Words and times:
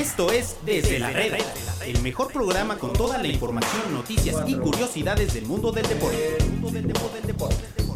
Esto 0.00 0.32
es 0.32 0.56
Desde 0.64 0.98
la 0.98 1.10
Reda, 1.10 1.36
el 1.86 2.00
mejor 2.00 2.32
programa 2.32 2.78
con 2.78 2.94
toda 2.94 3.18
la 3.18 3.28
información, 3.28 3.92
noticias 3.92 4.34
y 4.46 4.54
curiosidades 4.54 5.34
del 5.34 5.44
mundo 5.44 5.72
del 5.72 5.86
deporte. 5.86 6.38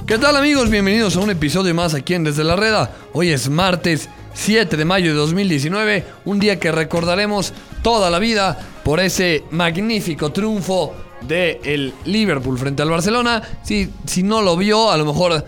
¿Qué 0.06 0.19
tal 0.19 0.37
amigos? 0.37 0.69
Bienvenidos 0.69 1.17
a 1.17 1.21
un 1.21 1.30
episodio 1.30 1.75
más 1.75 1.95
aquí 1.95 2.12
en 2.12 2.25
Desde 2.25 2.45
la 2.45 2.56
Reda. 2.56 2.95
Hoy 3.14 3.30
es 3.30 3.48
martes 3.48 4.11
7 4.35 4.77
de 4.77 4.85
mayo 4.85 5.12
de 5.12 5.17
2019, 5.17 6.04
un 6.27 6.38
día 6.38 6.61
que 6.61 6.71
recordaremos 6.71 7.54
toda 7.82 8.11
la 8.11 8.18
vida 8.18 8.59
por 8.84 9.00
ese 9.00 9.43
magnífico 9.50 10.30
triunfo 10.30 10.93
del 11.23 11.59
el 11.64 11.95
Liverpool 12.05 12.59
frente 12.59 12.82
al 12.82 12.91
Barcelona. 12.91 13.43
Si, 13.62 13.89
si 14.05 14.23
no 14.23 14.43
lo 14.43 14.59
vio, 14.59 14.91
a 14.91 14.98
lo 14.98 15.07
mejor 15.07 15.43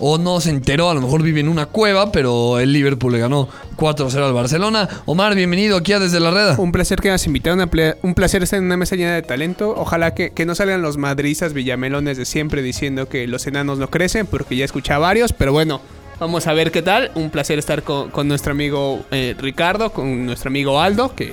o 0.00 0.18
no 0.18 0.40
se 0.40 0.50
enteró, 0.50 0.90
a 0.90 0.94
lo 0.94 1.00
mejor 1.00 1.22
vive 1.22 1.40
en 1.40 1.48
una 1.48 1.66
cueva, 1.66 2.10
pero 2.10 2.58
el 2.58 2.72
Liverpool 2.72 3.12
le 3.12 3.18
ganó 3.18 3.48
4-0 3.76 4.16
al 4.24 4.32
Barcelona. 4.32 4.88
Omar, 5.04 5.34
bienvenido 5.34 5.76
aquí 5.76 5.92
a 5.92 5.98
Desde 5.98 6.18
la 6.18 6.30
Reda. 6.30 6.54
Un 6.58 6.72
placer 6.72 7.00
que 7.00 7.10
nos 7.10 7.26
invitaron, 7.26 7.70
un 8.02 8.14
placer 8.14 8.42
estar 8.42 8.58
en 8.58 8.64
una 8.64 8.76
mesa 8.76 8.96
llena 8.96 9.14
de 9.14 9.22
talento. 9.22 9.74
Ojalá 9.76 10.14
que, 10.14 10.32
no 10.46 10.54
salgan 10.54 10.82
los 10.82 10.96
madrizas 10.96 11.52
villamelones 11.52 12.16
de 12.16 12.24
siempre 12.24 12.62
diciendo 12.62 13.08
que 13.08 13.26
los 13.26 13.46
enanos 13.46 13.78
no 13.78 13.90
crecen, 13.90 14.26
porque 14.26 14.56
ya 14.56 14.64
escuché 14.64 14.92
a 14.92 14.98
varios, 14.98 15.32
pero 15.32 15.52
bueno. 15.52 15.80
Vamos 16.18 16.46
a 16.46 16.52
ver 16.52 16.70
qué 16.70 16.82
tal. 16.82 17.10
Un 17.14 17.30
placer 17.30 17.58
estar 17.58 17.82
con, 17.82 18.28
nuestro 18.28 18.52
amigo 18.52 19.00
eh, 19.10 19.34
Ricardo, 19.38 19.90
con 19.90 20.26
nuestro 20.26 20.48
amigo 20.48 20.78
Aldo, 20.78 21.14
que 21.14 21.32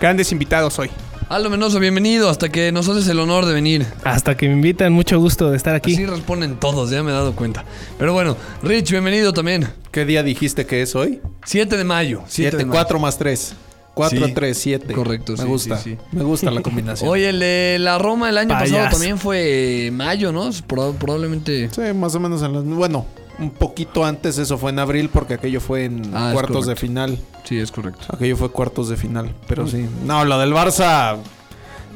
grandes 0.00 0.32
invitados 0.32 0.78
hoy. 0.80 0.90
Aldo 1.28 1.50
Menoso, 1.50 1.80
bienvenido, 1.80 2.30
hasta 2.30 2.50
que 2.50 2.70
nos 2.70 2.88
haces 2.88 3.08
el 3.08 3.18
honor 3.18 3.46
de 3.46 3.52
venir. 3.52 3.84
Hasta 4.04 4.36
que 4.36 4.46
me 4.46 4.54
invitan, 4.54 4.92
mucho 4.92 5.18
gusto 5.18 5.50
de 5.50 5.56
estar 5.56 5.74
aquí. 5.74 5.94
Así 5.94 6.06
responden 6.06 6.54
todos, 6.60 6.90
ya 6.90 7.02
me 7.02 7.10
he 7.10 7.14
dado 7.14 7.34
cuenta. 7.34 7.64
Pero 7.98 8.12
bueno, 8.12 8.36
Rich, 8.62 8.92
bienvenido 8.92 9.32
también. 9.32 9.66
¿Qué 9.90 10.04
día 10.04 10.22
dijiste 10.22 10.66
que 10.66 10.82
es 10.82 10.94
hoy? 10.94 11.20
7 11.44 11.76
de 11.76 11.82
mayo. 11.82 12.22
7, 12.28 12.66
4 12.66 12.98
más 13.00 13.18
3. 13.18 13.56
4, 13.94 14.34
3, 14.34 14.56
7. 14.56 14.94
Correcto, 14.94 15.34
Me 15.36 15.44
gusta. 15.44 15.82
Me 16.12 16.22
gusta 16.22 16.52
la 16.52 16.62
combinación. 16.62 17.10
Oye, 17.10 17.30
el 17.30 17.40
de 17.40 17.78
la 17.80 17.98
Roma 17.98 18.28
el 18.28 18.38
año 18.38 18.50
pasado 18.50 18.88
también 18.90 19.18
fue 19.18 19.90
mayo, 19.92 20.30
¿no? 20.30 20.50
Probablemente. 20.68 21.70
Sí, 21.72 21.80
más 21.92 22.14
o 22.14 22.20
menos 22.20 22.40
en 22.42 22.52
los. 22.52 22.64
Bueno, 22.64 23.04
un 23.38 23.50
poquito 23.50 24.04
antes, 24.04 24.38
eso 24.38 24.58
fue 24.58 24.70
en 24.70 24.78
abril, 24.78 25.10
porque 25.12 25.34
aquello 25.34 25.60
fue 25.60 25.84
en 25.84 26.10
ah, 26.14 26.30
cuartos 26.32 26.66
de 26.66 26.76
final. 26.76 27.18
Sí, 27.44 27.58
es 27.58 27.70
correcto. 27.70 28.06
Aquello 28.08 28.36
fue 28.36 28.50
cuartos 28.50 28.88
de 28.88 28.96
final, 28.96 29.34
pero 29.46 29.64
mm. 29.64 29.68
sí. 29.68 29.86
No, 30.04 30.24
lo 30.24 30.38
del 30.38 30.52
Barça, 30.52 31.16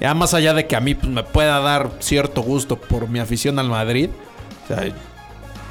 ya 0.01 0.15
más 0.15 0.35
allá 0.35 0.55
de 0.55 0.67
que 0.67 0.77
a 0.77 0.81
mí 0.81 0.95
pues, 0.95 1.11
me 1.11 1.23
pueda 1.23 1.61
dar 1.61 1.91
cierto 2.01 2.43
gusto 2.43 2.77
por 2.77 3.09
mi 3.09 3.19
afición 3.19 3.59
al 3.59 3.69
Madrid, 3.69 4.11
o 4.65 4.69
sea, 4.69 4.93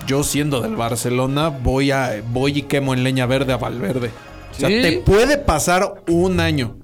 yo 0.08 0.24
siendo 0.24 0.62
del 0.62 0.76
Barcelona, 0.76 1.50
voy, 1.50 1.92
a, 1.92 2.24
voy 2.32 2.60
y 2.60 2.62
quemo 2.64 2.94
en 2.94 3.04
leña 3.04 3.26
verde 3.26 3.54
a 3.54 3.58
Valverde. 3.58 4.10
O 4.52 4.60
sea, 4.60 4.68
te 4.68 5.04
puede 5.06 5.38
pasar 5.38 6.04
un 6.08 6.40
año. 6.40 6.76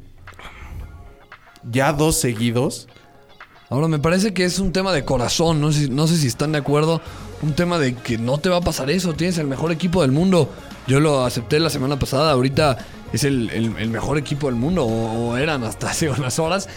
Ya 1.63 1.91
dos 1.91 2.17
seguidos. 2.17 2.87
Ahora, 3.69 3.87
me 3.87 3.97
parece 3.97 4.33
que 4.33 4.45
es 4.45 4.59
un 4.59 4.71
tema 4.71 4.93
de 4.93 5.03
corazón, 5.03 5.59
no 5.59 5.71
sé, 5.71 5.89
no 5.89 6.05
sé 6.05 6.17
si 6.17 6.27
están 6.27 6.51
de 6.51 6.59
acuerdo 6.59 7.01
un 7.41 7.53
tema 7.53 7.77
de 7.79 7.95
que 7.95 8.17
no 8.17 8.37
te 8.37 8.49
va 8.49 8.57
a 8.57 8.61
pasar 8.61 8.89
eso, 8.89 9.13
tienes 9.13 9.37
el 9.37 9.47
mejor 9.47 9.71
equipo 9.71 10.01
del 10.01 10.11
mundo. 10.11 10.49
Yo 10.87 10.99
lo 10.99 11.25
acepté 11.25 11.59
la 11.59 11.69
semana 11.69 11.97
pasada, 11.97 12.31
ahorita 12.31 12.77
es 13.13 13.23
el, 13.23 13.71
mejor 13.89 14.17
equipo 14.17 14.47
del 14.47 14.55
mundo, 14.55 14.85
o, 14.85 15.37
eran 15.37 15.63
hasta 15.63 15.89
hace 15.89 16.09
unas 16.17 16.39
horas. 16.39 16.69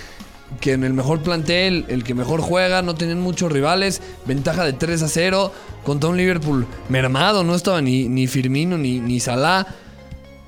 Que 0.60 0.72
en 0.72 0.82
el 0.82 0.94
mejor 0.94 1.20
plantel, 1.20 1.84
el 1.88 2.04
que 2.04 2.14
mejor 2.14 2.40
juega, 2.40 2.80
no 2.80 2.94
tenían 2.94 3.20
muchos 3.20 3.52
rivales, 3.52 4.00
ventaja 4.24 4.64
de 4.64 4.72
3 4.72 5.02
a 5.02 5.08
0 5.08 5.52
contra 5.84 6.08
un 6.08 6.16
Liverpool 6.16 6.66
mermado, 6.88 7.44
no 7.44 7.54
estaba 7.54 7.82
ni, 7.82 8.08
ni 8.08 8.26
Firmino 8.26 8.78
ni, 8.78 8.98
ni 8.98 9.20
Salah 9.20 9.66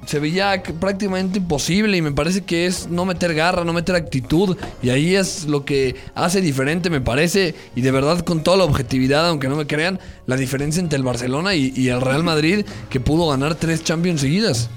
se 0.06 0.18
veía 0.18 0.62
prácticamente 0.80 1.38
imposible 1.38 1.96
y 1.96 2.02
me 2.02 2.12
parece 2.12 2.42
que 2.42 2.66
es 2.66 2.88
no 2.88 3.04
meter 3.04 3.34
garra, 3.34 3.64
no 3.64 3.72
meter 3.72 3.94
actitud 3.94 4.56
y 4.82 4.90
ahí 4.90 5.14
es 5.14 5.44
lo 5.44 5.64
que 5.64 5.96
hace 6.14 6.40
diferente 6.40 6.90
me 6.90 7.00
parece 7.00 7.54
y 7.74 7.80
de 7.80 7.90
verdad 7.90 8.20
con 8.20 8.42
toda 8.42 8.56
la 8.56 8.64
objetividad, 8.64 9.28
aunque 9.28 9.48
no 9.48 9.56
me 9.56 9.66
crean, 9.66 10.00
la 10.26 10.36
diferencia 10.36 10.80
entre 10.80 10.96
el 10.96 11.04
Barcelona 11.04 11.54
y, 11.54 11.72
y 11.76 11.88
el 11.88 12.00
Real 12.00 12.24
Madrid 12.24 12.64
que 12.88 13.00
pudo 13.00 13.28
ganar 13.28 13.54
tres 13.54 13.84
Champions 13.84 14.20
seguidas. 14.20 14.70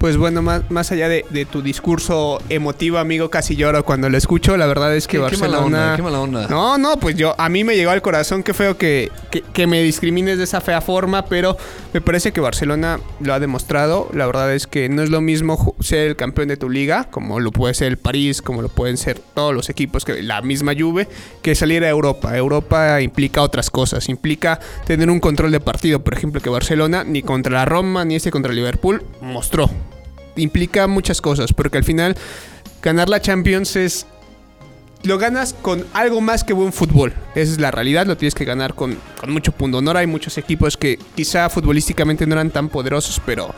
Pues 0.00 0.16
bueno, 0.16 0.40
más, 0.40 0.62
más 0.70 0.90
allá 0.92 1.10
de, 1.10 1.46
tu 1.52 1.60
discurso 1.60 2.40
emotivo, 2.48 2.96
amigo, 2.96 3.28
casi 3.28 3.54
lloro 3.54 3.84
cuando 3.84 4.08
lo 4.08 4.16
escucho. 4.16 4.56
La 4.56 4.64
verdad 4.64 4.96
es 4.96 5.06
que 5.06 5.18
Barcelona. 5.18 5.92
Qué 5.94 6.00
mala, 6.00 6.20
onda, 6.20 6.48
No, 6.48 6.78
no, 6.78 6.96
pues 6.98 7.16
yo, 7.16 7.34
a 7.36 7.50
mí 7.50 7.64
me 7.64 7.76
llegó 7.76 7.90
al 7.90 8.00
corazón, 8.00 8.42
qué 8.42 8.54
feo 8.54 8.78
que, 8.78 9.12
que, 9.52 9.66
me 9.66 9.82
discrimines 9.82 10.38
de 10.38 10.44
esa 10.44 10.62
fea 10.62 10.80
forma, 10.80 11.26
pero 11.26 11.58
me 11.92 12.00
parece 12.00 12.32
que 12.32 12.40
Barcelona 12.40 12.98
lo 13.20 13.34
ha 13.34 13.40
demostrado. 13.40 14.08
La 14.14 14.24
verdad 14.24 14.54
es 14.54 14.66
que 14.66 14.88
no 14.88 15.02
es 15.02 15.10
lo 15.10 15.20
mismo 15.20 15.74
ser 15.80 16.08
el 16.08 16.16
campeón 16.16 16.48
de 16.48 16.56
tu 16.56 16.70
liga, 16.70 17.04
como 17.10 17.38
lo 17.38 17.52
puede 17.52 17.74
ser 17.74 17.88
el 17.88 17.98
París, 17.98 18.40
como 18.40 18.62
lo 18.62 18.70
pueden 18.70 18.96
ser 18.96 19.18
todos 19.18 19.52
los 19.54 19.68
equipos, 19.68 20.06
que 20.06 20.22
la 20.22 20.40
misma 20.40 20.72
Juve, 20.74 21.08
que 21.42 21.54
salir 21.54 21.84
a 21.84 21.90
Europa. 21.90 22.34
Europa 22.34 23.02
implica 23.02 23.42
otras 23.42 23.68
cosas, 23.68 24.08
implica 24.08 24.60
tener 24.86 25.10
un 25.10 25.20
control 25.20 25.52
de 25.52 25.60
partido, 25.60 26.02
por 26.02 26.14
ejemplo, 26.14 26.40
que 26.40 26.48
Barcelona 26.48 27.04
ni 27.04 27.20
contra 27.20 27.52
la 27.52 27.66
Roma 27.66 28.06
ni 28.06 28.14
ese 28.14 28.30
contra 28.30 28.54
Liverpool 28.54 29.04
mostró 29.20 29.68
implica 30.40 30.86
muchas 30.86 31.20
cosas, 31.20 31.52
porque 31.52 31.78
al 31.78 31.84
final 31.84 32.16
ganar 32.82 33.08
la 33.08 33.20
Champions 33.20 33.76
es... 33.76 34.06
Lo 35.02 35.16
ganas 35.16 35.54
con 35.54 35.86
algo 35.94 36.20
más 36.20 36.44
que 36.44 36.52
buen 36.52 36.74
fútbol. 36.74 37.14
Esa 37.34 37.52
es 37.52 37.58
la 37.58 37.70
realidad, 37.70 38.06
lo 38.06 38.18
tienes 38.18 38.34
que 38.34 38.44
ganar 38.44 38.74
con, 38.74 38.98
con 39.18 39.30
mucho 39.30 39.52
punto 39.52 39.78
honor. 39.78 39.96
Hay 39.96 40.06
muchos 40.06 40.36
equipos 40.36 40.76
que 40.76 40.98
quizá 41.14 41.48
futbolísticamente 41.48 42.26
no 42.26 42.34
eran 42.34 42.50
tan 42.50 42.68
poderosos, 42.68 43.18
pero 43.24 43.54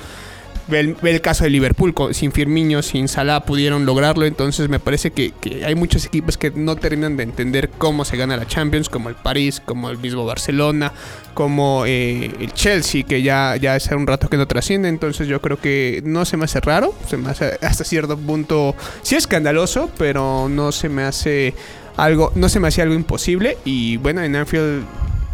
Ve 0.68 0.94
el, 1.02 1.20
caso 1.20 1.44
de 1.44 1.50
Liverpool, 1.50 1.92
sin 2.12 2.30
Firmino, 2.30 2.82
sin 2.82 3.08
Salah 3.08 3.44
pudieron 3.44 3.84
lograrlo, 3.84 4.24
entonces 4.24 4.68
me 4.68 4.78
parece 4.78 5.10
que, 5.10 5.32
hay 5.66 5.74
muchos 5.74 6.06
equipos 6.06 6.38
que 6.38 6.52
no 6.52 6.76
terminan 6.76 7.16
de 7.16 7.24
entender 7.24 7.68
cómo 7.78 8.04
se 8.04 8.16
gana 8.16 8.36
la 8.36 8.46
Champions, 8.46 8.88
como 8.88 9.08
el 9.08 9.16
París, 9.16 9.60
como 9.64 9.90
el 9.90 9.98
mismo 9.98 10.24
Barcelona, 10.24 10.92
como 11.34 11.84
eh, 11.86 12.30
el 12.38 12.52
Chelsea, 12.52 13.02
que 13.02 13.22
ya, 13.22 13.56
ya 13.56 13.74
hace 13.74 13.94
un 13.96 14.06
rato 14.06 14.28
que 14.28 14.36
no 14.36 14.46
trasciende, 14.46 14.88
entonces 14.88 15.26
yo 15.26 15.40
creo 15.40 15.58
que 15.58 16.00
no 16.04 16.24
se 16.24 16.36
me 16.36 16.44
hace 16.44 16.60
raro, 16.60 16.94
se 17.08 17.16
me 17.16 17.30
hace 17.30 17.58
hasta 17.60 17.82
cierto 17.82 18.16
punto, 18.16 18.76
sí 19.02 19.16
escandaloso, 19.16 19.90
pero 19.98 20.48
no 20.48 20.70
se 20.70 20.88
me 20.88 21.02
hace 21.02 21.54
algo, 21.96 22.30
no 22.36 22.48
se 22.48 22.60
me 22.60 22.68
hace 22.68 22.82
algo 22.82 22.94
imposible, 22.94 23.58
y 23.64 23.96
bueno, 23.96 24.22
en 24.22 24.36
Anfield 24.36 24.84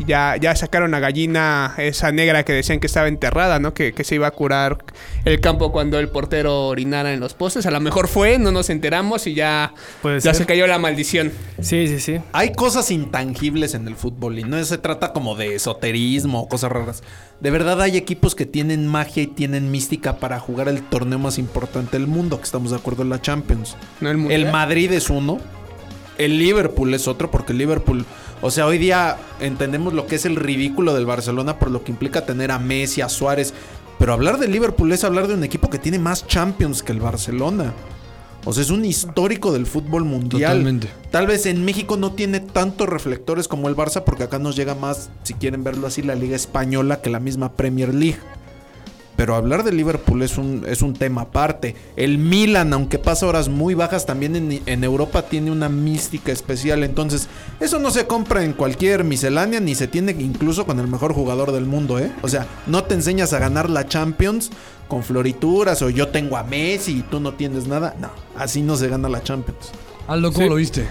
ya, 0.05 0.37
ya 0.37 0.55
sacaron 0.55 0.95
a 0.95 1.01
gallina 1.01 1.75
esa 1.77 2.13
negra 2.13 2.45
que 2.45 2.53
decían 2.53 2.81
que 2.81 2.87
estaba 2.87 3.09
enterrada, 3.09 3.59
¿no? 3.59 3.75
Que, 3.75 3.93
se 4.05 4.15
iba 4.15 4.27
a 4.27 4.31
curar 4.31 4.79
el 5.25 5.41
campo 5.41 5.73
cuando 5.73 5.99
el 5.99 6.09
portero 6.09 6.69
orinara 6.69 7.13
en 7.13 7.21
los 7.21 7.35
postes. 7.35 7.67
A 7.67 7.71
lo 7.71 7.81
mejor 7.81 8.09
fue, 8.09 8.39
no 8.39 8.53
nos 8.53 8.71
enteramos 8.71 9.27
y 9.27 9.35
ya, 9.35 9.75
ya 10.23 10.35
se 10.35 10.47
cayó 10.47 10.67
la 10.67 10.79
maldición. 10.79 11.33
Sí, 11.61 11.89
sí, 11.89 12.01
sí. 12.01 12.21
Hay 12.33 12.53
cosas 12.53 12.91
intangibles 12.91 13.75
en 13.75 13.89
el 13.89 13.97
fútbol 13.97 14.39
y 14.39 14.45
no 14.45 14.63
se 14.65 14.79
trata 14.79 15.13
como 15.13 15.35
de 15.35 15.57
esoterismo 15.57 16.43
o 16.43 16.49
cosas 16.49 16.71
raras. 16.71 17.03
De 17.41 17.51
verdad 17.51 17.81
hay 17.83 17.97
equipos 17.97 18.35
que 18.35 18.47
tienen 18.47 18.87
magia 18.87 19.23
y 19.23 19.27
tienen 19.27 19.71
mística 19.71 20.17
para 20.17 20.41
jugar 20.41 20.69
el 20.69 20.83
torneo 20.83 21.19
más 21.19 21.39
importante 21.39 21.99
del 21.99 22.07
mundo, 22.07 22.39
que 22.39 22.45
estamos 22.45 22.71
de 22.71 22.77
acuerdo 22.77 23.03
en 23.03 23.11
la 23.11 23.21
Champions. 23.21 23.77
el, 24.01 24.31
el 24.31 24.51
Madrid 24.51 24.93
es 24.93 25.11
uno, 25.11 25.39
el 26.19 26.39
Liverpool 26.39 26.93
es 26.95 27.09
otro, 27.09 27.31
porque 27.31 27.53
el 27.53 27.59
Liverpool 27.59 28.05
o 28.41 28.51
sea, 28.51 28.67
hoy 28.67 28.79
día 28.79 29.17
entendemos 29.41 29.93
lo 29.95 30.07
que 30.07 30.17
es 30.17 30.25
el 30.25 30.37
ridículo 30.37 30.95
del 30.95 31.07
Barcelona 31.07 31.59
por 31.59 31.71
lo 31.71 31.83
que 31.83 31.91
implica 31.91 32.25
tener 32.25 32.51
a 32.51 32.59
Messi, 32.59 33.01
a 33.01 33.09
Suárez. 33.09 33.53
Pero 33.99 34.13
hablar 34.13 34.39
de 34.39 34.47
Liverpool 34.47 34.93
es 34.93 35.03
hablar 35.03 35.27
de 35.27 35.35
un 35.35 35.43
equipo 35.43 35.69
que 35.69 35.79
tiene 35.79 35.99
más 35.99 36.27
Champions 36.27 36.83
que 36.83 36.93
el 36.93 37.01
Barcelona. 37.01 37.75
O 38.45 38.53
sea, 38.53 38.63
es 38.63 38.71
un 38.71 38.85
histórico 38.85 39.53
del 39.53 39.67
fútbol 39.67 40.05
mundial. 40.05 40.53
Totalmente. 40.53 40.89
Tal 41.11 41.27
vez 41.27 41.47
en 41.47 41.65
México 41.65 41.97
no 41.97 42.13
tiene 42.13 42.39
tantos 42.41 42.89
reflectores 42.89 43.49
como 43.49 43.69
el 43.69 43.77
Barça, 43.77 44.05
porque 44.05 44.23
acá 44.23 44.39
nos 44.39 44.55
llega 44.55 44.75
más, 44.77 45.11
si 45.25 45.35
quieren 45.35 45.65
verlo 45.65 45.89
así, 45.89 46.03
la 46.03 46.15
Liga 46.15 46.37
Española 46.37 47.03
que 47.03 47.11
la 47.11 47.21
misma 47.21 47.53
Premier 47.53 47.93
League. 47.93 48.19
Pero 49.19 49.35
hablar 49.35 49.65
de 49.65 49.73
Liverpool 49.73 50.23
es 50.23 50.39
un, 50.39 50.65
es 50.69 50.81
un 50.81 50.95
tema 50.95 51.23
aparte. 51.23 51.75
El 51.97 52.19
Milan, 52.19 52.73
aunque 52.73 53.01
pasa 53.01 53.27
horas 53.27 53.49
muy 53.49 53.75
bajas, 53.75 54.07
también 54.07 54.63
en, 54.65 54.85
Europa 54.85 55.23
tiene 55.23 55.51
una 55.51 55.69
mística 55.69 56.31
especial. 56.31 56.85
Entonces, 56.85 57.27
eso 57.59 57.81
no 57.81 57.91
se 57.91 58.07
compra 58.07 58.45
en 58.45 58.53
cualquier 58.53 59.03
miscelánea, 59.03 59.59
ni 59.59 59.75
se 59.75 59.89
tiene 59.89 60.13
incluso 60.13 60.67
con 60.67 60.79
el 60.79 60.87
mejor 60.87 61.15
jugador 61.15 61.51
del 61.51 61.65
mundo, 61.65 61.99
¿eh? 61.99 62.13
O 62.23 62.29
sea, 62.29 62.47
no 62.69 62.85
te 62.85 62.95
enseñas 62.95 63.33
a 63.33 63.41
ganar 63.41 63.69
la 63.71 63.89
Champions 63.89 64.53
con 64.87 65.03
florituras 65.03 65.83
o 65.83 65.91
yo 65.91 66.07
tengo 66.07 66.37
a 66.37 66.45
Messi 66.45 66.99
y 66.99 67.03
tú 67.03 67.19
no 67.19 67.35
tienes 67.35 67.67
nada. 67.67 67.97
No, 67.99 68.11
así 68.37 68.63
no 68.63 68.77
se 68.77 68.87
gana 68.87 69.09
la 69.09 69.25
Champions. 69.25 69.73
Aldo, 70.07 70.33
¿cómo 70.33 70.51
lo 70.51 70.55
viste? 70.55 70.87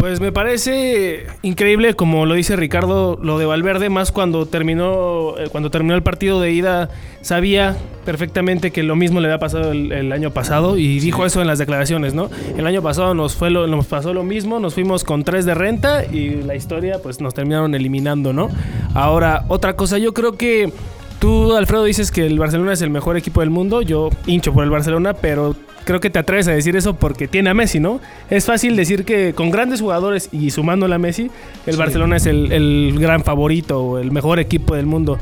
Pues 0.00 0.18
me 0.18 0.32
parece 0.32 1.26
increíble, 1.42 1.92
como 1.92 2.24
lo 2.24 2.32
dice 2.32 2.56
Ricardo, 2.56 3.18
lo 3.22 3.38
de 3.38 3.44
Valverde, 3.44 3.90
más 3.90 4.12
cuando 4.12 4.46
terminó, 4.46 5.36
eh, 5.36 5.50
cuando 5.52 5.70
terminó 5.70 5.94
el 5.94 6.02
partido 6.02 6.40
de 6.40 6.52
ida, 6.52 6.88
sabía 7.20 7.76
perfectamente 8.06 8.70
que 8.70 8.82
lo 8.82 8.96
mismo 8.96 9.20
le 9.20 9.28
había 9.28 9.38
pasado 9.38 9.72
el, 9.72 10.10
año 10.10 10.30
pasado 10.30 10.78
y 10.78 11.00
dijo 11.00 11.26
eso 11.26 11.42
en 11.42 11.46
las 11.46 11.58
declaraciones, 11.58 12.14
¿no? 12.14 12.30
El 12.56 12.66
año 12.66 12.80
pasado 12.80 13.12
nos, 13.12 13.36
fue 13.36 13.50
lo, 13.50 13.66
nos 13.66 13.86
pasó 13.88 14.14
lo 14.14 14.24
mismo, 14.24 14.58
nos 14.58 14.72
fuimos 14.72 15.04
con 15.04 15.22
tres 15.22 15.44
de 15.44 15.52
renta 15.52 16.02
y 16.06 16.30
la 16.44 16.54
historia 16.54 17.00
pues 17.02 17.20
nos 17.20 17.34
terminaron 17.34 17.74
eliminando, 17.74 18.32
¿no? 18.32 18.48
Ahora, 18.94 19.44
otra 19.48 19.76
cosa, 19.76 19.98
yo 19.98 20.14
creo 20.14 20.32
que 20.32 20.72
Tú, 21.20 21.54
Alfredo, 21.54 21.84
dices 21.84 22.10
que 22.10 22.26
el 22.26 22.38
Barcelona 22.38 22.72
es 22.72 22.80
el 22.80 22.88
mejor 22.88 23.18
equipo 23.18 23.40
del 23.40 23.50
mundo. 23.50 23.82
Yo 23.82 24.08
hincho 24.26 24.54
por 24.54 24.64
el 24.64 24.70
Barcelona, 24.70 25.12
pero 25.12 25.54
creo 25.84 26.00
que 26.00 26.08
te 26.08 26.18
atreves 26.18 26.48
a 26.48 26.52
decir 26.52 26.76
eso 26.76 26.94
porque 26.94 27.28
tiene 27.28 27.50
a 27.50 27.54
Messi, 27.54 27.78
¿no? 27.78 28.00
Es 28.30 28.46
fácil 28.46 28.74
decir 28.74 29.04
que 29.04 29.34
con 29.34 29.50
grandes 29.50 29.82
jugadores 29.82 30.30
y 30.32 30.50
sumándole 30.50 30.94
a 30.94 30.98
Messi, 30.98 31.30
el 31.66 31.76
Barcelona 31.76 32.16
es 32.16 32.24
el, 32.24 32.50
el 32.52 32.96
gran 32.98 33.22
favorito 33.22 33.80
o 33.80 33.98
el 33.98 34.10
mejor 34.12 34.40
equipo 34.40 34.74
del 34.74 34.86
mundo. 34.86 35.18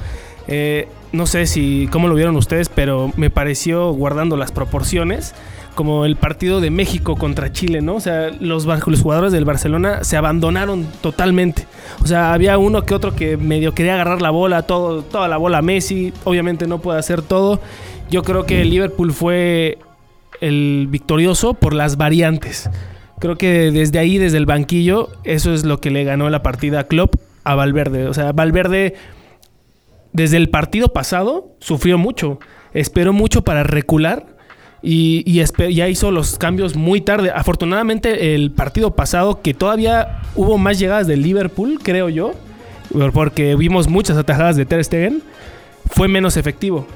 Eh, 0.47 0.89
no 1.13 1.27
sé 1.27 1.47
si 1.47 1.89
cómo 1.91 2.07
lo 2.07 2.15
vieron 2.15 2.37
ustedes, 2.37 2.69
pero 2.69 3.13
me 3.17 3.29
pareció, 3.29 3.93
guardando 3.93 4.37
las 4.37 4.53
proporciones, 4.53 5.35
como 5.79 6.07
el 6.07 6.17
partido 6.17 6.61
de 6.61 6.73
México 6.73 7.15
contra 7.15 7.53
Chile, 7.53 7.83
¿no? 7.83 7.95
O 7.95 8.01
sea, 8.01 8.33
los, 8.41 8.67
jugadores 9.01 9.31
del 9.31 9.45
Barcelona 9.45 10.03
se 10.03 10.17
abandonaron 10.17 10.85
totalmente. 11.01 11.69
O 12.03 12.07
sea, 12.09 12.33
había 12.33 12.59
uno 12.59 12.83
que 12.83 12.97
otro 12.97 13.15
que 13.15 13.37
medio 13.37 13.75
quería 13.75 13.95
agarrar 13.95 14.21
la 14.21 14.31
bola, 14.31 14.63
todo, 14.63 15.03
toda 15.03 15.29
la 15.29 15.37
bola 15.37 15.59
a 15.59 15.63
Messi. 15.63 16.13
Obviamente 16.25 16.67
no 16.67 16.81
puede 16.81 16.99
hacer 16.99 17.23
todo. 17.23 17.61
Yo 18.11 18.25
creo 18.25 18.45
que 18.45 18.63
el 18.63 18.71
Liverpool 18.71 19.13
fue 19.13 19.79
el 20.41 20.89
victorioso 20.91 21.55
por 21.55 21.75
las 21.75 21.97
variantes. 21.97 22.69
Creo 23.21 23.39
que 23.39 23.71
desde 23.71 24.01
ahí, 24.01 24.19
desde 24.19 24.39
el 24.39 24.47
banquillo, 24.47 25.11
eso 25.23 25.55
es 25.55 25.65
lo 25.65 25.81
que 25.81 25.93
le 25.93 26.03
ganó 26.03 26.29
la 26.29 26.43
partida 26.43 26.81
a 26.81 26.85
Klopp 26.89 27.15
a 27.45 27.55
Valverde. 27.55 28.09
O 28.09 28.15
sea, 28.15 28.33
Valverde 28.33 28.95
desde 30.13 30.39
el 30.39 30.51
partido 30.51 30.93
pasado 30.93 31.53
sufrió 31.61 31.99
mucho. 31.99 32.41
Esperó 32.75 33.13
mucho 33.13 33.43
para 33.43 33.63
recular 33.63 34.38
y, 34.83 35.43
ya 35.71 35.89
hizo 35.89 36.11
los 36.11 36.39
cambios 36.39 36.77
muy 36.77 37.01
tarde. 37.01 37.31
Afortunadamente, 37.35 38.35
el 38.35 38.51
partido 38.51 38.93
pasado, 38.93 39.41
que 39.43 39.55
todavía 39.55 40.21
hubo 40.35 40.59
más 40.59 40.79
llegadas 40.79 41.07
del 41.07 41.23
Liverpool, 41.23 41.81
creo 41.83 42.09
yo, 42.09 42.33
porque 43.13 43.57
vimos 43.57 43.89
muchas 43.89 44.17
atajadas 44.17 44.57
de 44.57 44.67
Ter 44.67 44.85
Stegen, 44.85 45.23
fue 45.91 46.09
menos 46.09 46.37
efectivo. 46.37 46.87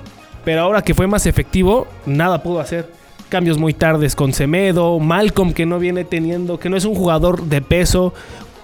Pero 0.45 0.63
ahora 0.63 0.83
que 0.83 0.95
fue 0.95 1.07
más 1.07 1.27
efectivo, 1.27 1.87
nada 2.07 2.43
pudo 2.43 2.61
hacer. 2.61 2.89
Cambios 3.29 3.59
muy 3.59 3.73
tardes 3.73 4.15
con 4.15 4.33
Semedo, 4.33 4.99
Malcolm 4.99 5.53
que 5.53 5.67
no 5.67 5.79
viene 5.79 6.05
teniendo, 6.05 6.59
que 6.59 6.69
no 6.69 6.77
es 6.77 6.85
un 6.85 6.95
jugador 6.95 7.45
de 7.45 7.63
peso, 7.63 8.13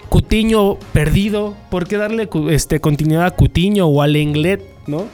Cutiño 0.09 0.77
perdido. 0.93 1.55
¿Por 1.71 1.87
qué 1.87 1.97
darle 1.97 2.29
este, 2.51 2.81
continuidad 2.81 3.27
a 3.27 3.31
Cutiño 3.31 3.87
o 3.87 4.03
al 4.03 4.15
Lenglet, 4.15 4.63
no? 4.87 5.05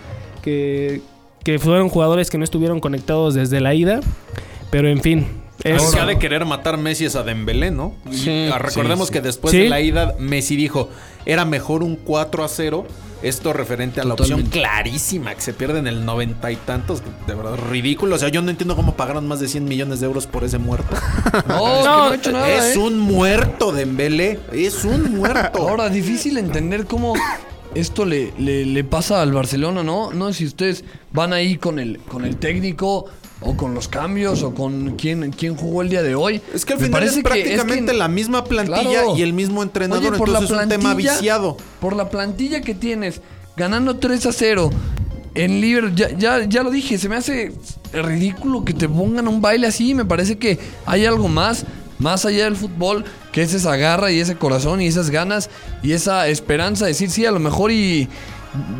Que, 0.42 1.00
que 1.44 1.58
fueron 1.58 1.88
jugadores 1.88 2.30
que 2.30 2.38
no 2.38 2.44
estuvieron 2.44 2.80
conectados 2.80 3.34
desde 3.34 3.60
la 3.60 3.74
ida. 3.74 4.00
Pero 4.70 4.88
en 4.88 5.00
fin. 5.00 5.26
Es- 5.62 5.82
que 5.94 6.00
ha 6.00 6.04
de 6.06 6.18
querer 6.18 6.44
matar 6.44 6.76
Messi 6.78 7.04
es 7.04 7.14
a 7.14 7.22
Dembélé, 7.22 7.70
¿no? 7.70 7.94
Sí. 8.10 8.48
ah, 8.52 8.58
recordemos 8.58 9.06
Sí, 9.08 9.12
que 9.14 9.20
después 9.20 9.52
Sí. 9.52 9.60
de 9.60 9.68
la 9.68 9.80
ida, 9.80 10.14
Messi 10.18 10.56
dijo, 10.56 10.88
era 11.26 11.44
mejor 11.44 11.82
un 11.84 11.94
4 11.96 12.42
a 12.44 12.48
0. 12.48 12.84
Esto 13.22 13.54
referente 13.54 14.02
a 14.02 14.04
la 14.04 14.12
opción 14.14 14.42
clarísima 14.42 15.34
que 15.34 15.40
se 15.40 15.54
pierde 15.54 15.78
en 15.78 15.86
el 15.86 16.04
noventa 16.04 16.50
y 16.52 16.56
tantos. 16.56 17.02
De 17.26 17.34
verdad, 17.34 17.56
ridículo. 17.70 18.16
O 18.16 18.18
sea, 18.18 18.28
yo 18.28 18.42
no 18.42 18.50
entiendo 18.50 18.76
cómo 18.76 18.96
pagaron 18.96 19.26
más 19.26 19.40
de 19.40 19.48
100 19.48 19.64
millones 19.64 20.00
de 20.00 20.06
euros 20.06 20.26
por 20.26 20.44
ese 20.44 20.58
muerto. 20.58 20.94
No, 21.48 21.78
es 21.78 21.82
que 21.82 21.88
No, 21.88 21.96
no 21.96 22.02
ha 22.10 22.14
hecho 22.16 22.32
nada, 22.32 22.68
es 22.68 22.76
¿eh? 22.76 22.78
un 22.78 22.98
muerto, 22.98 23.72
Dembélé. 23.72 24.40
Es 24.52 24.84
un 24.84 25.16
muerto. 25.16 25.60
Ahora, 25.68 25.88
difícil 25.88 26.36
entender 26.36 26.84
cómo 26.84 27.14
esto 27.74 28.04
le, 28.04 28.32
le, 28.38 28.64
le 28.66 28.84
pasa 28.84 29.20
al 29.22 29.32
Barcelona, 29.32 29.82
¿no? 29.82 30.12
No 30.12 30.28
sé 30.32 30.38
si 30.40 30.44
ustedes 30.46 30.84
van 31.12 31.32
ahí 31.32 31.56
con 31.56 31.78
el, 31.78 31.98
con 32.00 32.24
el 32.24 32.36
técnico 32.36 33.06
o 33.40 33.56
con 33.56 33.74
los 33.74 33.88
cambios 33.88 34.42
o 34.42 34.54
con 34.54 34.96
quién, 34.96 35.30
quién 35.32 35.56
jugó 35.56 35.82
el 35.82 35.88
día 35.90 36.02
de 36.02 36.14
hoy. 36.14 36.40
Es 36.54 36.64
que 36.64 36.74
al 36.74 36.78
final 36.80 37.02
es 37.02 37.14
que- 37.14 37.22
prácticamente 37.22 37.92
que- 37.92 37.98
la 37.98 38.08
misma 38.08 38.44
plantilla 38.44 38.80
Claro. 39.02 39.16
y 39.16 39.22
el 39.22 39.32
mismo 39.32 39.62
entrenador. 39.62 40.08
Oye, 40.12 40.18
por 40.18 40.28
la 40.28 40.38
entonces 40.38 40.56
es 40.56 40.62
un 40.64 40.68
tema 40.70 40.94
viciado. 40.94 41.56
Por 41.80 41.94
la 41.96 42.08
plantilla 42.10 42.60
que 42.62 42.74
tienes, 42.74 43.20
ganando 43.56 43.96
3 43.98 44.24
a 44.26 44.32
0 44.32 44.70
en 45.34 45.60
Liverpool, 45.60 45.94
ya, 45.96 46.10
ya, 46.16 46.44
ya 46.44 46.62
lo 46.62 46.70
dije, 46.70 46.96
se 46.96 47.08
me 47.08 47.16
hace 47.16 47.52
ridículo 47.92 48.64
que 48.64 48.72
te 48.72 48.88
pongan 48.88 49.28
un 49.28 49.40
baile 49.40 49.66
así. 49.66 49.94
Me 49.94 50.04
parece 50.04 50.38
que 50.38 50.58
hay 50.86 51.04
algo 51.06 51.28
más, 51.28 51.64
más 51.98 52.24
allá 52.24 52.44
del 52.44 52.56
fútbol, 52.56 53.04
que 53.32 53.42
es 53.42 53.54
esa 53.54 53.76
garra 53.76 54.10
y 54.10 54.20
ese 54.20 54.36
corazón 54.36 54.80
y 54.80 54.86
esas 54.86 55.10
ganas 55.10 55.50
y 55.82 55.92
esa 55.92 56.28
esperanza 56.28 56.84
de 56.84 56.92
decir, 56.92 57.10
sí, 57.10 57.26
a 57.26 57.30
lo 57.30 57.40
mejor 57.40 57.70
y 57.72 58.08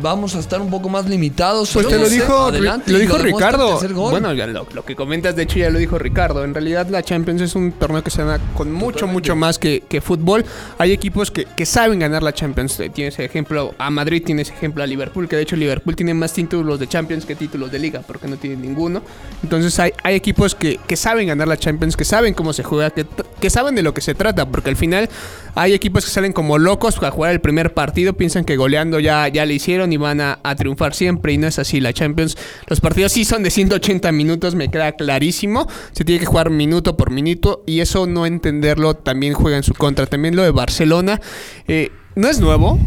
vamos 0.01 0.35
a 0.35 0.39
estar 0.39 0.61
un 0.61 0.69
poco 0.69 0.89
más 0.89 1.07
limitados. 1.07 1.71
Pues 1.73 1.87
te 1.87 1.97
lo 1.97 2.09
dijo, 2.09 2.47
adelante 2.47 2.91
lo 2.91 2.99
dijo 2.99 3.17
Ricardo. 3.17 3.79
Bueno, 4.09 4.33
ya 4.33 4.47
lo, 4.47 4.67
lo 4.73 4.85
que 4.85 4.95
comentas, 4.95 5.35
de 5.35 5.43
hecho, 5.43 5.59
ya 5.59 5.69
lo 5.69 5.79
dijo 5.79 5.97
Ricardo. 5.97 6.43
En 6.43 6.53
realidad, 6.53 6.87
la 6.89 7.03
Champions 7.03 7.41
es 7.41 7.55
un 7.55 7.71
torneo 7.73 8.03
que 8.03 8.11
se 8.11 8.23
gana 8.23 8.39
con 8.55 8.71
mucho, 8.71 9.07
mucho 9.07 9.35
más 9.35 9.59
que, 9.59 9.83
que 9.87 10.01
fútbol. 10.01 10.45
Hay 10.77 10.91
equipos 10.91 11.31
que, 11.31 11.45
que 11.45 11.65
saben 11.65 11.99
ganar 11.99 12.23
la 12.23 12.33
Champions. 12.33 12.79
Eh, 12.79 12.89
Tienes 12.89 13.19
ejemplo 13.19 13.75
a 13.77 13.89
Madrid, 13.89 14.23
tienes 14.25 14.49
ejemplo 14.49 14.81
a 14.81 14.87
Liverpool, 14.87 15.27
que 15.27 15.35
de 15.35 15.41
hecho 15.41 15.55
Liverpool 15.57 15.95
tiene 15.95 16.13
más 16.13 16.31
títulos 16.31 16.79
de 16.79 16.87
Champions 16.87 17.25
que 17.25 17.35
títulos 17.35 17.71
de 17.71 17.79
Liga, 17.79 18.01
porque 18.07 18.27
no 18.27 18.37
tiene 18.37 18.55
ninguno. 18.55 19.01
Entonces, 19.43 19.77
hay, 19.79 19.91
hay 20.03 20.15
equipos 20.15 20.55
que, 20.55 20.79
que 20.87 20.95
saben 20.95 21.27
ganar 21.27 21.47
la 21.47 21.57
Champions, 21.57 21.97
que 21.97 22.05
saben 22.05 22.33
cómo 22.33 22.53
se 22.53 22.63
juega, 22.63 22.91
que, 22.91 23.05
que 23.41 23.49
saben 23.49 23.75
de 23.75 23.81
lo 23.81 23.93
que 23.93 23.99
se 23.99 24.15
trata, 24.15 24.45
porque 24.45 24.69
al 24.69 24.77
final 24.77 25.09
hay 25.55 25.73
equipos 25.73 26.05
que 26.05 26.11
salen 26.11 26.31
como 26.31 26.57
locos 26.57 27.01
a 27.03 27.11
jugar 27.11 27.33
el 27.33 27.41
primer 27.41 27.73
partido, 27.73 28.13
piensan 28.13 28.45
que 28.45 28.55
goleando 28.55 28.99
ya, 28.99 29.27
ya 29.27 29.45
le 29.45 29.53
hicieron 29.55 29.64
y 29.67 29.97
van 29.97 30.21
a, 30.21 30.39
triunfar 30.55 30.93
siempre 30.93 31.33
y 31.33 31.37
no 31.37 31.47
es 31.47 31.59
así. 31.59 31.79
La 31.79 31.93
Champions, 31.93 32.37
los 32.67 32.79
partidos 32.79 33.11
sí 33.11 33.25
son 33.25 33.43
de 33.43 33.49
180 33.49 34.11
minutos, 34.11 34.55
me 34.55 34.69
queda 34.69 34.91
clarísimo. 34.91 35.67
Se 35.91 36.05
tiene 36.05 36.19
que 36.19 36.25
jugar 36.25 36.49
minuto 36.49 36.95
por 36.95 37.11
minuto 37.11 37.63
y 37.65 37.79
eso 37.79 38.05
no 38.05 38.25
entenderlo 38.25 38.93
también 38.93 39.33
juega 39.33 39.57
en 39.57 39.63
su 39.63 39.73
contra. 39.73 40.05
También 40.05 40.35
lo 40.35 40.43
de 40.43 40.51
Barcelona 40.51 41.19
eh, 41.67 41.91
no 42.15 42.27
es 42.27 42.39
nuevo. 42.39 42.79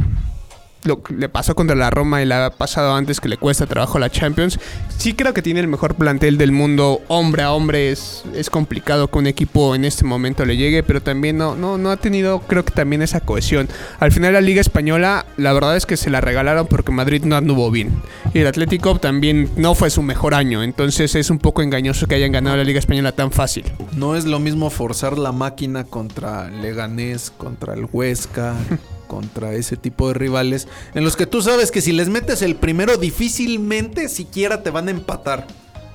Lo 0.85 1.03
que 1.03 1.15
le 1.15 1.29
pasó 1.29 1.55
contra 1.55 1.75
la 1.75 1.91
Roma 1.91 2.23
y 2.23 2.27
le 2.27 2.35
ha 2.35 2.51
pasado 2.51 2.95
antes 2.95 3.21
que 3.21 3.29
le 3.29 3.37
cuesta 3.37 3.67
trabajo 3.67 3.99
a 3.99 4.01
la 4.01 4.11
Champions. 4.11 4.59
Sí 4.97 5.15
creo 5.15 5.35
que 5.35 5.43
tiene 5.43 5.61
el 5.61 5.69
mejor 5.69 5.97
plantel 5.97 6.39
del 6.39 6.53
mundo. 6.53 7.01
Hombre 7.09 7.43
a 7.43 7.53
hombre 7.53 7.91
es, 7.91 8.23
es 8.35 8.49
complicado 8.49 9.09
que 9.09 9.19
un 9.19 9.27
equipo 9.27 9.75
en 9.75 9.85
este 9.85 10.05
momento 10.05 10.45
le 10.45 10.57
llegue, 10.57 10.83
pero 10.83 11.03
también 11.03 11.37
no, 11.37 11.57
no, 11.57 11.79
no 11.79 11.91
ha 11.91 11.97
tenido, 11.97 12.41
creo 12.41 12.65
que 12.65 12.73
también 12.73 13.03
esa 13.03 13.21
cohesión. 13.21 13.69
Al 13.99 14.13
final 14.13 14.33
la 14.33 14.41
Liga 14.41 14.61
Española, 14.61 15.27
la 15.37 15.53
verdad 15.53 15.77
es 15.77 15.85
que 15.85 15.97
se 15.97 16.11
la 16.11 16.21
regalaron 16.21 16.67
porque 16.67 16.93
Madrid 16.93 17.25
no 17.25 17.37
anduvo 17.37 17.71
bien. 17.71 18.01
Y 18.35 18.41
el 18.41 18.47
Atlético 18.47 18.99
también 18.99 19.51
no 19.57 19.75
fue 19.75 19.91
su 19.91 20.03
mejor 20.03 20.35
año. 20.35 20.63
Entonces 20.63 21.15
es 21.15 21.31
un 21.31 21.39
poco 21.39 21.63
engañoso 21.63 22.07
que 22.07 22.15
hayan 22.15 22.33
ganado 22.33 22.57
la 22.57 22.65
Liga 22.65 22.79
Española 22.79 23.13
tan 23.13 23.33
fácil. 23.33 23.65
No 23.97 24.17
es 24.17 24.25
lo 24.25 24.39
mismo 24.39 24.71
forzar 24.71 25.19
la 25.19 25.33
máquina 25.33 25.85
contra 25.85 26.49
Leganés, 26.51 27.31
contra 27.31 27.75
el 27.75 27.89
Huesca, 27.91 28.55
contra 29.09 29.55
ese 29.55 29.77
tipo 29.77 30.07
de 30.09 30.15
rivales, 30.15 30.69
en 30.95 31.03
los 31.03 31.17
que 31.17 31.27
tú 31.27 31.43
sabes 31.43 31.73
que 31.73 31.81
si 31.81 31.91
les 31.91 32.09
metes 32.09 32.43
el 32.43 32.55
primero, 32.55 32.97
difícilmente 32.97 34.09
siquiera 34.09 34.63
te 34.63 34.71
van 34.71 34.87
a 34.87 34.93
empatar. 34.93 35.49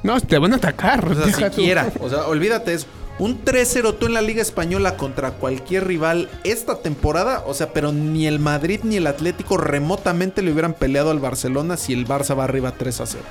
No, 0.04 0.20
te 0.20 0.38
van 0.38 0.52
a 0.52 0.58
atacar. 0.58 1.10
O 1.10 1.16
sea, 1.16 1.26
deja 1.26 1.50
tú. 1.50 1.56
siquiera. 1.56 1.92
O 2.02 2.10
sea, 2.10 2.28
olvídate 2.28 2.74
eso. 2.74 2.88
Un 3.20 3.46
3-0 3.46 3.98
tú 4.00 4.08
en 4.08 4.16
la 4.16 4.22
Liga 4.22 4.42
Española 4.42 4.98
contra 4.98 5.32
cualquier 5.32 5.86
rival 5.86 6.30
esta 6.44 6.82
temporada, 6.82 7.44
o 7.46 7.54
sea, 7.54 7.72
pero 7.72 7.92
ni 7.92 8.26
el 8.26 8.40
Madrid 8.40 8.80
ni 8.84 8.98
el 8.98 9.06
Atlético 9.06 9.58
remotamente 9.58 10.42
le 10.42 10.52
hubieran 10.52 10.74
peleado 10.74 11.12
al 11.12 11.20
Barcelona 11.20 11.78
si 11.78 11.94
el 11.94 12.08
Barça 12.08 12.38
va 12.38 12.46
arriba 12.46 12.74
3 12.76 13.02
a 13.02 13.06
0. 13.06 13.24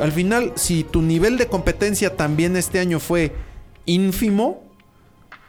Al 0.00 0.12
final, 0.12 0.52
si 0.54 0.84
tu 0.84 1.00
nivel 1.00 1.38
de 1.38 1.46
competencia 1.46 2.14
también 2.14 2.56
este 2.56 2.78
año 2.78 3.00
fue 3.00 3.32
ínfimo, 3.86 4.63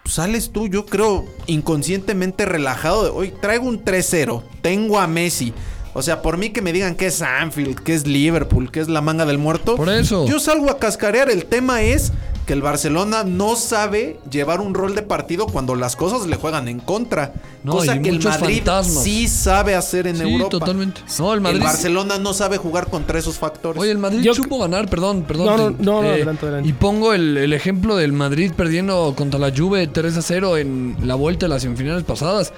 sales 0.05 0.51
tú, 0.51 0.67
yo 0.67 0.85
creo, 0.85 1.25
inconscientemente 1.47 2.45
relajado 2.45 3.03
de, 3.03 3.09
hoy 3.09 3.33
traigo 3.41 3.65
un 3.65 3.83
3-0, 3.83 4.43
tengo 4.61 4.99
a 4.99 5.07
Messi. 5.07 5.53
O 5.93 6.01
sea, 6.01 6.21
por 6.21 6.37
mí 6.37 6.49
que 6.49 6.61
me 6.61 6.73
digan 6.73 6.95
que 6.95 7.05
es 7.05 7.21
Anfield, 7.21 7.79
que 7.79 7.93
es 7.93 8.05
Liverpool, 8.05 8.69
que 8.69 8.81
es 8.81 8.89
la 8.89 8.99
manga 8.99 9.25
del 9.25 9.37
muerto. 9.37 9.77
Por 9.77 9.89
eso. 9.89 10.27
Yo 10.27 10.41
salgo 10.41 10.69
a 10.69 10.77
cascarear. 10.77 11.29
El 11.29 11.45
tema 11.45 11.83
es 11.83 12.11
que 12.45 12.53
el 12.53 12.61
Barcelona 12.61 13.23
no 13.23 13.55
sabe 13.55 14.19
llevar 14.29 14.61
un 14.61 14.73
rol 14.75 14.93
de 14.93 15.01
partido 15.01 15.47
cuando 15.47 15.73
las 15.75 15.95
cosas 15.95 16.27
le 16.27 16.35
juegan 16.35 16.67
en 16.67 16.79
contra. 16.79 17.33
No, 17.63 17.71
cosa 17.73 17.99
que 17.99 18.09
el 18.09 18.19
Madrid 18.23 18.57
fantasmas. 18.57 19.03
sí 19.03 19.27
sabe 19.27 19.73
hacer 19.73 20.05
en 20.05 20.17
Sí, 20.17 20.21
Europa. 20.23 20.49
totalmente. 20.51 21.01
No, 21.17 21.33
el 21.33 21.41
Madrid- 21.41 21.63
Barcelona 21.63 22.19
no 22.19 22.33
sabe 22.33 22.57
jugar 22.57 22.87
contra 22.91 23.17
esos 23.17 23.37
factores. 23.39 23.81
Oye, 23.81 23.89
el 23.91 23.97
Madrid 23.97 24.21
Yo- 24.21 24.35
supo 24.35 24.59
ganar, 24.59 24.87
perdón, 24.87 25.23
perdón. 25.23 25.45
No, 25.47 25.57
no, 25.57 25.69
no, 25.79 26.01
no, 26.03 26.09
adelante, 26.09 26.45
adelante. 26.45 26.69
Y 26.69 26.73
pongo 26.73 27.13
el, 27.13 27.35
el 27.37 27.53
ejemplo 27.53 27.95
del 27.95 28.13
Madrid 28.13 28.51
perdiendo 28.55 29.13
contra 29.17 29.39
la 29.39 29.51
Juve 29.55 29.87
3 29.87 30.15
a 30.17 30.21
0 30.21 30.57
en 30.57 30.95
la 31.03 31.15
vuelta 31.15 31.47
de 31.47 31.49
las 31.49 31.63
semifinales 31.63 32.03
pasadas. 32.03 32.53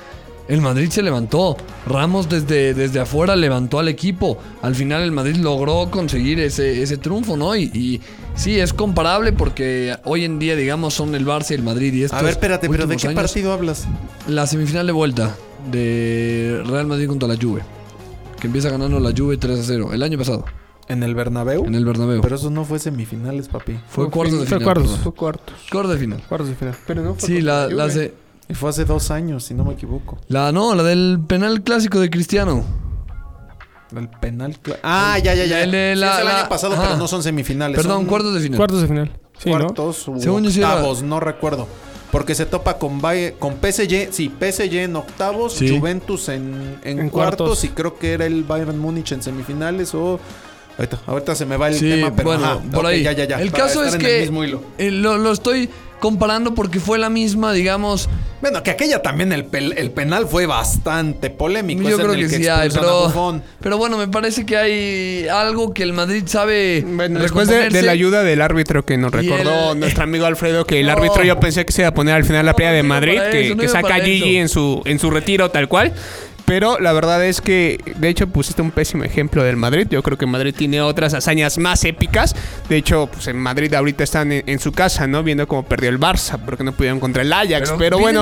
El 0.48 0.62
Madrid 0.62 0.90
se 0.90 1.02
levantó. 1.04 1.58
Ramos 1.86 2.30
desde, 2.30 2.74
desde 2.74 3.00
afuera 3.02 3.36
levantó 3.36 3.80
al 3.80 3.88
equipo. 3.90 4.38
Al 4.62 4.76
final 4.76 5.04
el 5.04 5.12
Madrid 5.12 5.36
logró 5.38 5.90
conseguir 5.92 6.40
ese, 6.40 6.82
ese 6.82 6.98
triunfo, 6.98 7.36
¿no? 7.36 7.56
Y, 7.56 7.64
y 7.74 8.02
sí, 8.36 8.58
es 8.60 8.72
comparable 8.74 9.34
porque 9.34 9.96
hoy 10.06 10.24
en 10.24 10.40
día, 10.40 10.56
digamos, 10.56 10.94
son 10.94 11.14
el 11.16 11.26
Barça 11.26 11.52
y 11.52 11.56
el 11.56 11.64
Madrid. 11.64 11.94
Y 11.94 12.04
estos 12.04 12.18
a 12.20 12.22
ver, 12.22 12.32
espérate, 12.32 12.70
pero 12.70 12.88
¿de 12.88 12.96
qué 12.96 13.08
años, 13.10 13.22
partido 13.22 13.52
hablas? 13.52 13.86
La 14.28 14.48
semifinal 14.48 14.86
de 14.88 14.94
vuelta 14.94 15.36
de 15.72 16.62
Real 16.66 16.88
Madrid 16.88 17.08
contra 17.08 17.28
la 17.28 17.36
Juve. 17.36 17.62
Que 18.40 18.48
empieza 18.48 18.70
ganando 18.70 19.00
la 19.00 19.12
Juve 19.16 19.38
3 19.38 19.60
a 19.60 19.64
0. 19.64 19.90
El 19.94 20.04
año 20.04 20.18
pasado, 20.18 20.46
¿En 20.88 21.04
el 21.04 21.16
Bernabéu? 21.16 21.66
en 21.66 21.76
el 21.76 21.84
Bernabéu. 21.84 22.22
Pero 22.22 22.36
eso 22.38 22.50
no 22.50 22.64
fue 22.64 22.80
semifinales, 22.80 23.50
papi. 23.50 23.78
Fue 23.90 24.10
cuartos 24.10 24.40
de 24.40 24.46
fue 24.46 24.60
final. 24.60 24.64
cuartos. 24.64 24.84
perdón. 24.88 25.04
Fue 25.04 25.14
cuartos. 25.14 25.56
Cuartos 25.70 25.92
de 25.94 25.98
final. 26.00 26.24
Cuartos 26.30 26.50
de 26.50 26.56
final. 26.56 26.76
Pero 26.86 27.02
no 27.04 27.16
fue 27.16 27.28
Sí, 27.28 27.42
la, 27.42 27.68
la, 27.68 27.90
se- 27.90 28.14
Y 28.50 28.54
fue 28.54 28.70
hace 28.70 28.86
dos 28.86 29.12
años, 29.12 29.44
si 29.44 29.54
no 29.54 29.66
me 29.66 29.74
equivoco. 29.74 30.18
la 30.30 30.52
no, 30.52 30.74
la 30.76 30.84
del 30.84 31.20
penal 31.28 31.62
clásico 31.64 32.00
de 32.00 32.10
Cristiano. 32.10 32.64
El 33.96 34.10
penal. 34.10 34.58
Ah, 34.84 35.18
ya, 35.20 35.34
ya, 35.34 35.46
ya. 35.46 35.64
El 35.64 35.72
de 35.72 35.94
Sí, 35.96 36.00
la- 36.00 36.14
es 36.16 36.20
el 36.20 36.26
la- 36.26 36.40
año 36.42 36.50
pasado, 36.50 36.74
ajá. 36.74 36.84
pero 36.84 36.98
no 36.98 37.08
son 37.08 37.24
semifinales. 37.24 37.78
Perdón, 37.78 38.00
son 38.00 38.06
cuartos 38.06 38.34
de 38.34 38.42
final. 38.42 38.58
Cuartos 38.58 38.82
de 38.82 38.88
final. 38.88 39.12
Sí, 39.38 39.50
¿no? 39.50 39.58
cuartos 39.60 40.08
u 40.08 40.20
Según 40.20 40.44
yo 40.44 40.52
sí 40.52 40.60
era- 40.60 40.76
octavos, 40.76 41.04
no 41.04 41.20
recuerdo. 41.20 41.68
Porque 42.12 42.36
se 42.36 42.46
topa 42.46 42.78
con, 42.78 43.02
Bayer- 43.02 43.36
con 43.38 43.56
PSG, 43.62 44.10
sí, 44.12 44.30
PSG 44.30 44.84
en 44.84 44.96
octavos, 44.96 45.54
Sí. 45.54 45.78
Juventus 45.78 46.30
en, 46.30 46.80
en 46.84 47.00
En 47.00 47.10
cuartos, 47.10 47.48
cuartos. 47.48 47.64
y 47.66 47.70
creo 47.70 47.98
que 47.98 48.14
era 48.14 48.26
el 48.26 48.44
Bayern 48.44 48.78
Múnich 48.80 49.12
en 49.12 49.22
semifinales 49.22 49.94
o... 49.94 50.20
Ahorita, 50.78 51.00
ahorita 51.08 51.36
se 51.36 51.46
me 51.46 51.58
va 51.58 51.68
el 51.70 51.74
Sí, 51.76 51.90
tema, 51.90 52.14
pero 52.16 52.30
bueno, 52.30 52.46
ajá, 52.46 52.60
por 52.72 52.86
ahí. 52.86 53.04
ya, 53.04 53.12
ya, 53.12 53.26
ya, 53.26 53.42
el 53.42 53.52
caso 53.52 53.84
es 53.84 53.94
el 53.96 54.00
que 54.00 54.22
mismo 54.22 54.44
hilo. 54.44 54.62
eh, 54.78 54.92
lo, 54.92 55.18
lo 55.18 55.32
estoy 55.32 55.70
comparando 56.00 56.54
porque 56.56 56.80
fue 56.80 56.98
la 56.98 57.10
misma, 57.10 57.54
digamos. 57.54 58.10
Bueno, 58.40 58.62
que 58.62 58.70
aquella 58.70 59.02
también 59.02 59.34
el, 59.34 59.50
pel- 59.50 59.74
el 59.78 59.90
penal 59.90 60.28
fue 60.28 60.46
bastante 60.46 61.32
polémico. 61.32 61.82
Yo 61.82 61.90
es 61.90 61.94
en 61.96 62.00
creo 62.02 62.14
el 62.14 62.30
que 62.30 62.38
sí 62.38 62.48
hay, 62.48 62.70
pero, 62.70 63.42
pero 63.60 63.78
bueno, 63.80 63.98
me 63.98 64.08
parece 64.08 64.46
que 64.46 64.56
hay 64.56 65.28
algo 65.28 65.74
que 65.74 65.82
el 65.82 65.94
Madrid 65.94 66.24
sabe. 66.28 66.86
Bueno, 66.88 67.20
después 67.20 67.48
de, 67.48 67.82
la 67.82 67.92
ayuda 67.92 68.24
del 68.24 68.42
árbitro 68.42 68.86
que 68.86 68.96
nos 68.98 69.12
recordó 69.12 69.72
el- 69.74 69.80
nuestro 69.80 70.04
amigo 70.04 70.26
Alfredo, 70.28 70.66
que 70.66 70.80
el 70.80 70.86
No. 70.86 70.92
árbitro 70.94 71.24
yo 71.24 71.40
pensé 71.40 71.66
que 71.66 71.74
se 71.74 71.82
iba 71.82 71.90
a 71.90 71.94
poner 71.94 72.14
al 72.14 72.26
final 72.26 72.46
la 72.46 72.52
No, 72.52 72.56
playa 72.56 72.72
de 72.74 72.84
Madrid, 72.84 73.20
que, 73.32 73.56
no 73.56 73.62
que 73.62 73.68
saca 73.68 73.96
a 73.96 74.00
Gigi 74.00 74.38
eso. 74.38 74.42
en 74.42 74.50
su, 74.50 74.82
en 74.86 75.00
su 75.00 75.10
retiro 75.10 75.50
tal 75.50 75.68
cual. 75.68 75.94
Pero 76.48 76.80
la 76.80 76.94
verdad 76.94 77.26
es 77.26 77.42
que, 77.42 77.78
de 77.98 78.08
hecho, 78.08 78.28
pusiste 78.28 78.62
un 78.62 78.72
pésimo 78.72 79.04
ejemplo 79.04 79.44
del 79.44 79.58
Madrid. 79.58 79.86
Yo 79.90 80.02
creo 80.02 80.18
que 80.18 80.26
Madrid 80.26 80.56
tiene 80.58 80.80
otras 80.82 81.14
hazañas 81.14 81.58
más 81.58 81.84
épicas. 81.84 82.34
De 82.70 82.78
hecho, 82.78 83.08
pues 83.12 83.28
en 83.28 83.38
Madrid 83.38 83.74
ahorita 83.74 84.06
están 84.06 84.32
en, 84.32 84.44
en 84.48 84.58
su 84.60 84.72
casa, 84.72 85.08
¿no? 85.08 85.24
Viendo 85.24 85.46
cómo 85.46 85.64
perdió 85.64 85.90
el 85.90 86.00
Barça, 86.00 86.40
porque 86.44 86.64
no 86.64 86.72
pudieron 86.72 87.02
contra 87.02 87.22
el 87.24 87.34
Ajax. 87.34 87.74
Pero, 87.78 87.98
vienen 87.98 88.22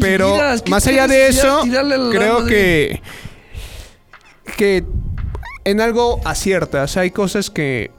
pero 0.00 0.28
seguidas. 0.30 0.62
¿Qué- 0.62 0.70
más 0.70 0.86
allá 0.86 1.06
de 1.08 1.26
eso, 1.28 1.60
creo 2.10 2.38
que 2.46 3.02
que 4.56 4.84
en 5.64 5.80
algo 5.82 6.20
aciertas. 6.24 6.96
Hay 6.96 7.10
cosas 7.10 7.50
que 7.50 7.90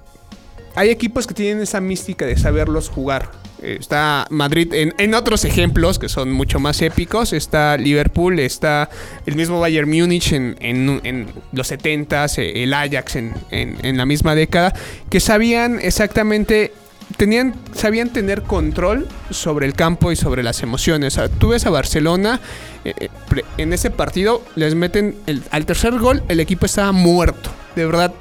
hay 0.75 0.89
equipos 0.89 1.27
que 1.27 1.35
tienen 1.35 1.61
esa 1.61 1.79
mística 1.79 2.25
de 2.25 2.37
saberlos 2.37 2.89
jugar. 2.89 3.29
Está 3.63 4.27
Madrid 4.29 4.73
en, 4.73 4.93
en 4.97 5.13
otros 5.13 5.45
ejemplos 5.45 5.99
que 5.99 6.09
son 6.09 6.31
mucho 6.31 6.59
más 6.59 6.81
épicos. 6.81 7.33
Está 7.33 7.77
Liverpool, 7.77 8.39
está 8.39 8.89
el 9.25 9.35
mismo 9.35 9.59
Bayern 9.59 9.89
Múnich 9.89 10.33
en, 10.33 10.55
en- 10.59 11.27
los 11.51 11.71
70s, 11.71 12.39
eh, 12.39 12.63
el 12.63 12.73
Ajax 12.73 13.15
en, 13.15 13.97
la 13.97 14.05
misma 14.05 14.35
década, 14.35 14.73
que 15.09 15.19
sabían 15.19 15.79
exactamente, 15.81 16.73
tenían, 17.17 17.55
sabían 17.73 18.09
tener 18.09 18.43
control 18.43 19.07
sobre 19.29 19.65
el 19.65 19.73
campo 19.73 20.11
y 20.11 20.15
sobre 20.15 20.43
las 20.43 20.61
emociones. 20.63 21.17
O 21.17 21.29
tú 21.29 21.49
ves 21.49 21.65
a 21.65 21.69
Barcelona, 21.69 22.39
eh, 22.85 22.93
eh, 22.99 23.09
en 23.57 23.73
ese 23.73 23.89
partido 23.91 24.43
les 24.55 24.75
meten 24.75 25.15
al 25.51 25.65
tercer 25.65 25.97
gol, 25.99 26.23
el 26.27 26.39
equipo 26.39 26.65
estaba 26.65 26.91
muerto. 26.91 27.49
De 27.75 27.85
verdad, 27.85 28.13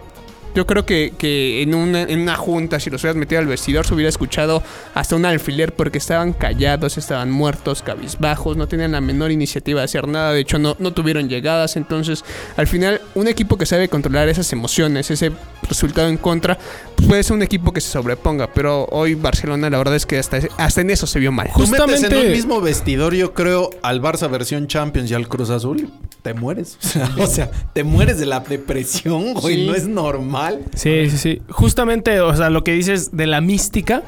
yo 0.55 0.67
creo 0.67 0.85
que, 0.85 1.15
que 1.17 1.63
en, 1.63 1.75
una, 1.75 2.03
en 2.03 2.21
una 2.21 2.37
junta, 2.37 2.79
si 2.81 2.91
los 2.91 3.03
hubieras 3.03 3.17
metido 3.17 3.41
al 3.41 3.47
vestidor, 3.47 3.87
se 3.87 3.95
hubiera 3.95 4.09
escuchado 4.09 4.63
hasta 4.95 5.17
un 5.17 5.25
alfiler 5.25 5.75
porque 5.75 5.99
estaban 5.99 6.33
callados, 6.33 6.99
estaban 6.99 7.31
muertos, 7.31 7.83
cabizbajos, 7.83 8.57
no 8.57 8.69
tenían 8.69 8.93
la 8.93 9.01
menor 9.01 9.31
iniciativa 9.31 9.81
de 9.81 9.85
hacer 9.85 10.07
nada. 10.09 10.33
De 10.33 10.41
hecho, 10.41 10.59
no, 10.59 10.77
no 10.79 10.93
tuvieron 10.93 11.29
llegadas. 11.29 11.77
Entonces, 11.77 12.25
al 12.57 12.67
final, 12.67 13.01
un 13.15 13.29
equipo 13.29 13.57
que 13.57 13.67
sabe 13.67 13.89
controlar 13.89 14.29
esas 14.29 14.53
emociones, 14.53 15.11
ese 15.11 15.33
resultado 15.73 16.09
en 16.09 16.17
contra, 16.17 16.59
pues 16.97 17.09
puede 17.09 17.23
ser 17.23 17.35
un 17.37 17.43
equipo 17.43 17.73
que 17.73 17.81
se 17.81 17.91
sobreponga. 17.91 18.53
Pero 18.53 18.85
hoy 18.91 19.15
Barcelona, 19.15 19.69
la 19.71 19.79
verdad 19.79 19.97
es 19.97 20.07
que 20.07 20.19
hasta, 20.19 20.39
hasta 20.59 20.81
en 20.81 20.91
eso 20.91 21.07
se 21.07 21.19
vio 21.19 21.33
mal. 21.33 21.49
Tú 21.55 21.61
metes 21.67 21.81
en 21.81 21.89
Justamente- 21.89 22.27
un 22.27 22.33
mismo 22.33 22.61
vestidor, 22.61 23.15
yo 23.15 23.35
creo, 23.35 23.71
al 23.83 24.01
Barça 24.01 24.31
versión 24.31 24.67
Champions 24.67 25.11
y 25.11 25.15
al 25.15 25.29
Cruz 25.29 25.51
Azul, 25.51 25.89
te 26.23 26.35
mueres. 26.35 26.79
O 27.19 27.27
sea, 27.27 27.51
te 27.73 27.85
mueres 27.85 28.19
de 28.19 28.27
la 28.27 28.41
depresión, 28.41 29.35
güey. 29.35 29.57
Sí. 29.57 29.67
No 29.67 29.75
es 29.75 29.87
normal. 29.89 30.65
Sí, 30.75 31.11
sí, 31.11 31.19
sí. 31.19 31.43
Justamente, 31.49 32.21
o 32.21 32.35
sea, 32.37 32.51
lo 32.51 32.63
que 32.65 32.73
dices 32.73 33.17
de 33.17 33.27
la 33.27 33.41
mística, 33.41 34.03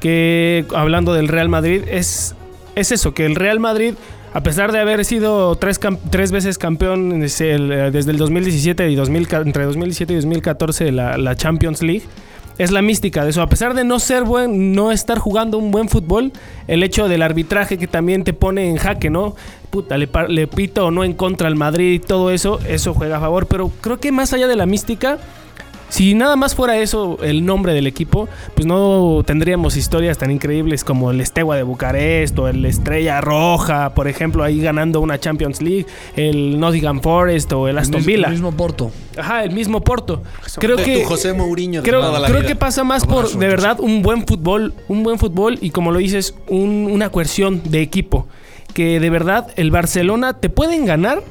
que 0.00 0.64
hablando 0.74 1.12
del 1.14 1.28
Real 1.28 1.48
Madrid, 1.48 1.82
es, 1.88 2.34
es 2.74 2.92
eso, 2.92 3.14
que 3.14 3.26
el 3.26 3.34
Real 3.36 3.60
Madrid, 3.60 3.94
a 4.32 4.42
pesar 4.42 4.70
de 4.72 4.78
haber 4.78 5.04
sido 5.04 5.54
tres, 5.56 5.80
tres 6.10 6.30
veces 6.32 6.56
campeón 6.58 7.20
desde 7.20 7.52
el, 7.54 7.72
eh, 7.72 7.90
desde 7.90 8.12
el 8.12 8.16
2017 8.18 8.90
y 8.90 8.94
2000, 8.94 9.28
ca- 9.28 9.38
entre 9.40 9.64
2017 9.64 10.12
y 10.12 10.16
2014 10.16 10.84
de 10.84 10.92
la, 10.92 11.18
la 11.18 11.34
Champions 11.34 11.82
League, 11.82 12.04
es 12.58 12.70
la 12.70 12.82
mística 12.82 13.24
de 13.24 13.30
eso. 13.30 13.40
A 13.42 13.48
pesar 13.48 13.74
de 13.74 13.84
no 13.84 13.98
ser 13.98 14.24
buen, 14.24 14.72
no 14.74 14.92
estar 14.92 15.18
jugando 15.18 15.56
un 15.58 15.70
buen 15.70 15.88
fútbol, 15.88 16.30
el 16.68 16.82
hecho 16.82 17.08
del 17.08 17.22
arbitraje 17.22 17.78
que 17.78 17.86
también 17.86 18.22
te 18.22 18.32
pone 18.34 18.68
en 18.68 18.76
jaque, 18.76 19.08
¿no? 19.10 19.34
Puta, 19.70 19.96
le, 19.96 20.08
le 20.28 20.46
pito 20.46 20.86
o 20.86 20.90
no 20.90 21.02
en 21.04 21.14
contra 21.14 21.48
al 21.48 21.56
Madrid 21.56 21.92
y 21.94 21.98
todo 22.00 22.30
eso, 22.30 22.60
eso 22.68 22.92
juega 22.92 23.16
a 23.16 23.20
favor. 23.20 23.46
Pero 23.46 23.70
creo 23.80 23.98
que 23.98 24.12
más 24.12 24.32
allá 24.34 24.46
de 24.46 24.56
la 24.56 24.66
mística, 24.66 25.18
si 25.90 26.14
nada 26.14 26.36
más 26.36 26.54
fuera 26.54 26.78
eso 26.78 27.18
el 27.22 27.44
nombre 27.44 27.74
del 27.74 27.86
equipo, 27.86 28.28
pues 28.54 28.66
no 28.66 29.22
tendríamos 29.26 29.76
historias 29.76 30.16
tan 30.16 30.30
increíbles 30.30 30.82
como 30.84 31.10
el 31.10 31.20
Estegua 31.20 31.56
de 31.56 31.62
Bucarest 31.62 32.38
o 32.38 32.48
el 32.48 32.64
Estrella 32.64 33.20
Roja, 33.20 33.92
por 33.94 34.08
ejemplo, 34.08 34.42
ahí 34.42 34.60
ganando 34.62 35.00
una 35.00 35.20
Champions 35.20 35.60
League, 35.60 35.86
el 36.16 36.58
Nottingham 36.58 37.00
Forest 37.02 37.52
o 37.52 37.68
el 37.68 37.76
Aston 37.76 38.04
Villa. 38.04 38.26
El 38.28 38.32
mismo 38.32 38.52
Porto. 38.52 38.90
Ajá, 39.18 39.44
el 39.44 39.50
mismo 39.50 39.82
Porto. 39.82 40.22
Creo 40.58 40.76
De 40.76 40.84
que 40.84 41.02
tu 41.02 41.08
José 41.08 41.32
Mourinho 41.34 41.82
de 41.82 41.88
creo, 41.88 42.00
toda 42.00 42.18
la 42.20 42.26
creo 42.28 42.38
vida. 42.40 42.48
que 42.48 42.56
pasa 42.56 42.84
más 42.84 43.04
por 43.04 43.28
de 43.30 43.46
verdad 43.48 43.78
un 43.80 44.00
buen 44.02 44.26
fútbol, 44.26 44.72
un 44.88 45.02
buen 45.02 45.18
fútbol 45.18 45.58
y 45.60 45.70
como 45.70 45.90
lo 45.92 45.98
dices, 45.98 46.34
un- 46.48 46.88
una 46.90 47.10
coerción 47.10 47.60
de 47.64 47.82
equipo. 47.82 48.26
Que 48.72 49.00
de 49.00 49.10
verdad 49.10 49.48
el 49.56 49.72
Barcelona 49.72 50.34
te 50.34 50.48
pueden 50.48 50.86
ganar 50.86 51.22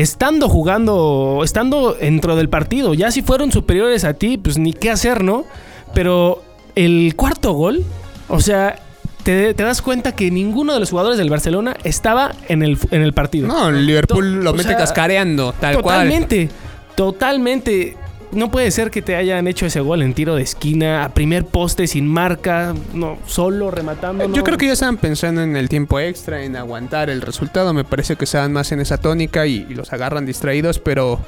estando 0.00 0.48
jugando, 0.48 1.40
estando 1.44 1.94
dentro 1.94 2.36
del 2.36 2.48
partido. 2.48 2.94
Ya 2.94 3.10
si 3.10 3.22
fueron 3.22 3.50
superiores 3.50 4.04
a 4.04 4.14
ti, 4.14 4.38
pues 4.38 4.56
ni 4.56 4.72
qué 4.72 4.90
hacer, 4.90 5.24
¿no? 5.24 5.44
Pero 5.92 6.42
el 6.76 7.14
cuarto 7.16 7.52
gol, 7.52 7.84
o 8.28 8.40
sea, 8.40 8.78
te, 9.24 9.54
te 9.54 9.62
das 9.64 9.82
cuenta 9.82 10.14
que 10.14 10.30
ninguno 10.30 10.72
de 10.72 10.80
los 10.80 10.90
jugadores 10.90 11.18
del 11.18 11.30
Barcelona 11.30 11.76
estaba 11.82 12.32
en 12.48 12.62
el, 12.62 12.78
en 12.92 13.02
el 13.02 13.12
partido. 13.12 13.48
No, 13.48 13.68
el 13.70 13.86
Liverpool 13.86 14.44
lo 14.44 14.52
O 14.52 14.54
mete 14.54 14.68
sea, 14.68 14.78
cascareando, 14.78 15.52
tal 15.60 15.82
cual. 15.82 15.96
Totalmente, 15.96 16.48
totalmente. 16.94 17.96
No 18.30 18.50
puede 18.50 18.70
ser 18.70 18.90
que 18.90 19.00
te 19.00 19.16
hayan 19.16 19.48
hecho 19.48 19.64
ese 19.64 19.80
gol 19.80 20.02
en 20.02 20.12
tiro 20.12 20.34
de 20.36 20.42
esquina, 20.42 21.04
a 21.04 21.14
primer 21.14 21.46
poste, 21.46 21.86
sin 21.86 22.06
marca, 22.06 22.74
no, 22.92 23.16
solo 23.26 23.70
rematando. 23.70 24.30
Yo 24.32 24.44
creo 24.44 24.58
que 24.58 24.66
ya 24.66 24.72
estaban 24.74 24.98
pensando 24.98 25.42
en 25.42 25.56
el 25.56 25.68
tiempo 25.70 25.98
extra, 25.98 26.42
en 26.42 26.54
aguantar 26.56 27.08
el 27.08 27.22
resultado. 27.22 27.72
Me 27.72 27.84
parece 27.84 28.16
que 28.16 28.24
estaban 28.24 28.52
más 28.52 28.70
en 28.72 28.80
esa 28.80 28.98
tónica 28.98 29.46
y, 29.46 29.66
y 29.70 29.74
los 29.74 29.92
agarran 29.94 30.26
distraídos, 30.26 30.78
pero, 30.78 31.20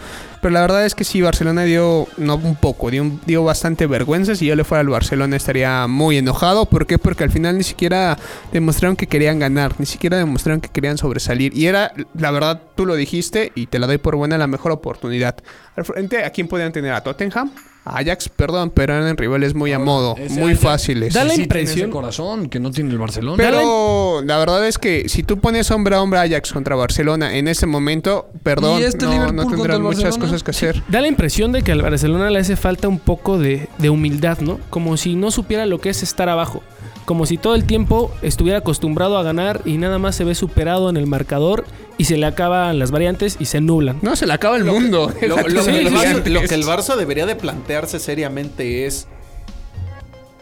pero 0.42 0.52
la 0.52 0.60
verdad 0.60 0.84
es 0.84 0.94
que 0.94 1.04
sí, 1.04 1.22
Barcelona 1.22 1.64
dio, 1.64 2.06
no 2.18 2.34
un 2.36 2.56
poco, 2.56 2.90
dio, 2.90 3.02
un- 3.02 3.20
dio 3.24 3.44
bastante 3.44 3.86
vergüenza. 3.86 4.34
Si 4.34 4.44
yo 4.44 4.54
le 4.54 4.64
fuera 4.64 4.80
al 4.80 4.88
Barcelona 4.88 5.36
estaría 5.36 5.86
muy 5.86 6.18
enojado. 6.18 6.66
¿Por 6.66 6.86
qué? 6.86 6.98
Porque 6.98 7.24
al 7.24 7.30
final 7.30 7.56
ni 7.56 7.64
siquiera 7.64 8.18
demostraron 8.52 8.96
que 8.96 9.06
querían 9.06 9.38
ganar, 9.38 9.74
ni 9.78 9.86
siquiera 9.86 10.18
demostraron 10.18 10.60
que 10.60 10.68
querían 10.68 10.98
sobresalir. 10.98 11.56
Y 11.56 11.64
era, 11.66 11.92
la 12.14 12.30
verdad, 12.30 12.60
tú 12.74 12.84
lo 12.84 12.94
dijiste 12.94 13.52
y 13.54 13.68
te 13.68 13.78
la 13.78 13.86
doy 13.86 13.96
por 13.96 14.16
buena, 14.16 14.36
la 14.36 14.46
mejor 14.46 14.70
oportunidad. 14.72 15.36
Al 15.76 15.84
frente, 15.84 16.24
¿a 16.24 16.30
quién 16.30 16.48
podían 16.48 16.72
tener? 16.72 16.92
¿A 16.92 17.00
Tottenham? 17.02 17.50
A 17.84 17.98
Ajax, 18.00 18.28
perdón, 18.28 18.70
pero 18.74 18.94
eran 18.94 19.16
rivales 19.16 19.54
muy 19.54 19.72
a 19.72 19.78
modo, 19.78 20.14
Ese 20.18 20.38
muy 20.38 20.52
Ajax- 20.52 20.62
fáciles. 20.62 21.14
Da 21.14 21.24
la 21.24 21.32
Sí 21.34 21.42
impresión- 21.42 21.78
ese 21.86 21.90
corazón 21.90 22.48
que 22.50 22.60
no 22.60 22.70
tiene 22.70 22.90
el 22.90 22.98
Barcelona. 22.98 23.36
Pero 23.38 24.20
la 24.22 24.36
verdad 24.38 24.66
es 24.66 24.76
que 24.78 25.08
si 25.08 25.22
tú 25.22 25.38
pones 25.38 25.70
hombre 25.70 25.96
a 25.96 26.02
hombre 26.02 26.18
Ajax 26.20 26.52
contra 26.52 26.76
Barcelona 26.76 27.34
en 27.36 27.48
ese 27.48 27.64
momento, 27.66 28.28
perdón, 28.42 28.80
¿Y 28.80 28.84
este 28.84 29.06
no, 29.06 29.32
no 29.32 29.46
tendrás 29.46 29.80
muchas 29.80 30.18
cosas 30.18 30.42
que 30.42 30.50
hacer. 30.50 30.82
Da 30.88 31.00
la 31.00 31.06
impresión 31.06 31.52
de 31.52 31.62
que 31.62 31.72
al 31.72 31.80
Barcelona 31.80 32.28
le 32.28 32.40
hace 32.40 32.56
falta 32.56 32.86
un 32.88 32.98
poco 32.98 33.38
de, 33.38 33.68
de 33.78 33.88
humildad, 33.88 34.40
¿no? 34.40 34.60
Como 34.68 34.98
si 34.98 35.14
no 35.14 35.30
supiera 35.30 35.64
lo 35.64 35.80
que 35.80 35.88
es 35.88 36.02
estar 36.02 36.28
abajo. 36.28 36.62
Como 37.10 37.26
si 37.26 37.38
todo 37.38 37.56
el 37.56 37.64
tiempo 37.64 38.14
estuviera 38.22 38.58
acostumbrado 38.58 39.18
a 39.18 39.24
ganar 39.24 39.62
y 39.64 39.78
nada 39.78 39.98
más 39.98 40.14
se 40.14 40.22
ve 40.22 40.36
superado 40.36 40.88
en 40.90 40.96
el 40.96 41.08
marcador 41.08 41.64
y 41.98 42.04
se 42.04 42.16
le 42.16 42.24
acaban 42.24 42.78
las 42.78 42.92
variantes 42.92 43.36
y 43.40 43.46
se 43.46 43.60
nublan. 43.60 43.98
No, 44.00 44.14
se 44.14 44.28
le 44.28 44.32
acaba 44.32 44.56
el 44.56 44.62
mundo. 44.62 45.12
Lo, 45.20 45.36
lo 45.48 45.64
Sí, 45.64 45.72
que 45.72 45.80
el 45.80 45.92
Barça, 45.92 46.24
lo 46.26 46.40
que 46.42 46.54
el 46.54 46.62
Barça 46.62 46.94
debería 46.94 47.26
de 47.26 47.34
plantearse 47.34 47.98
seriamente 47.98 48.86
es 48.86 49.08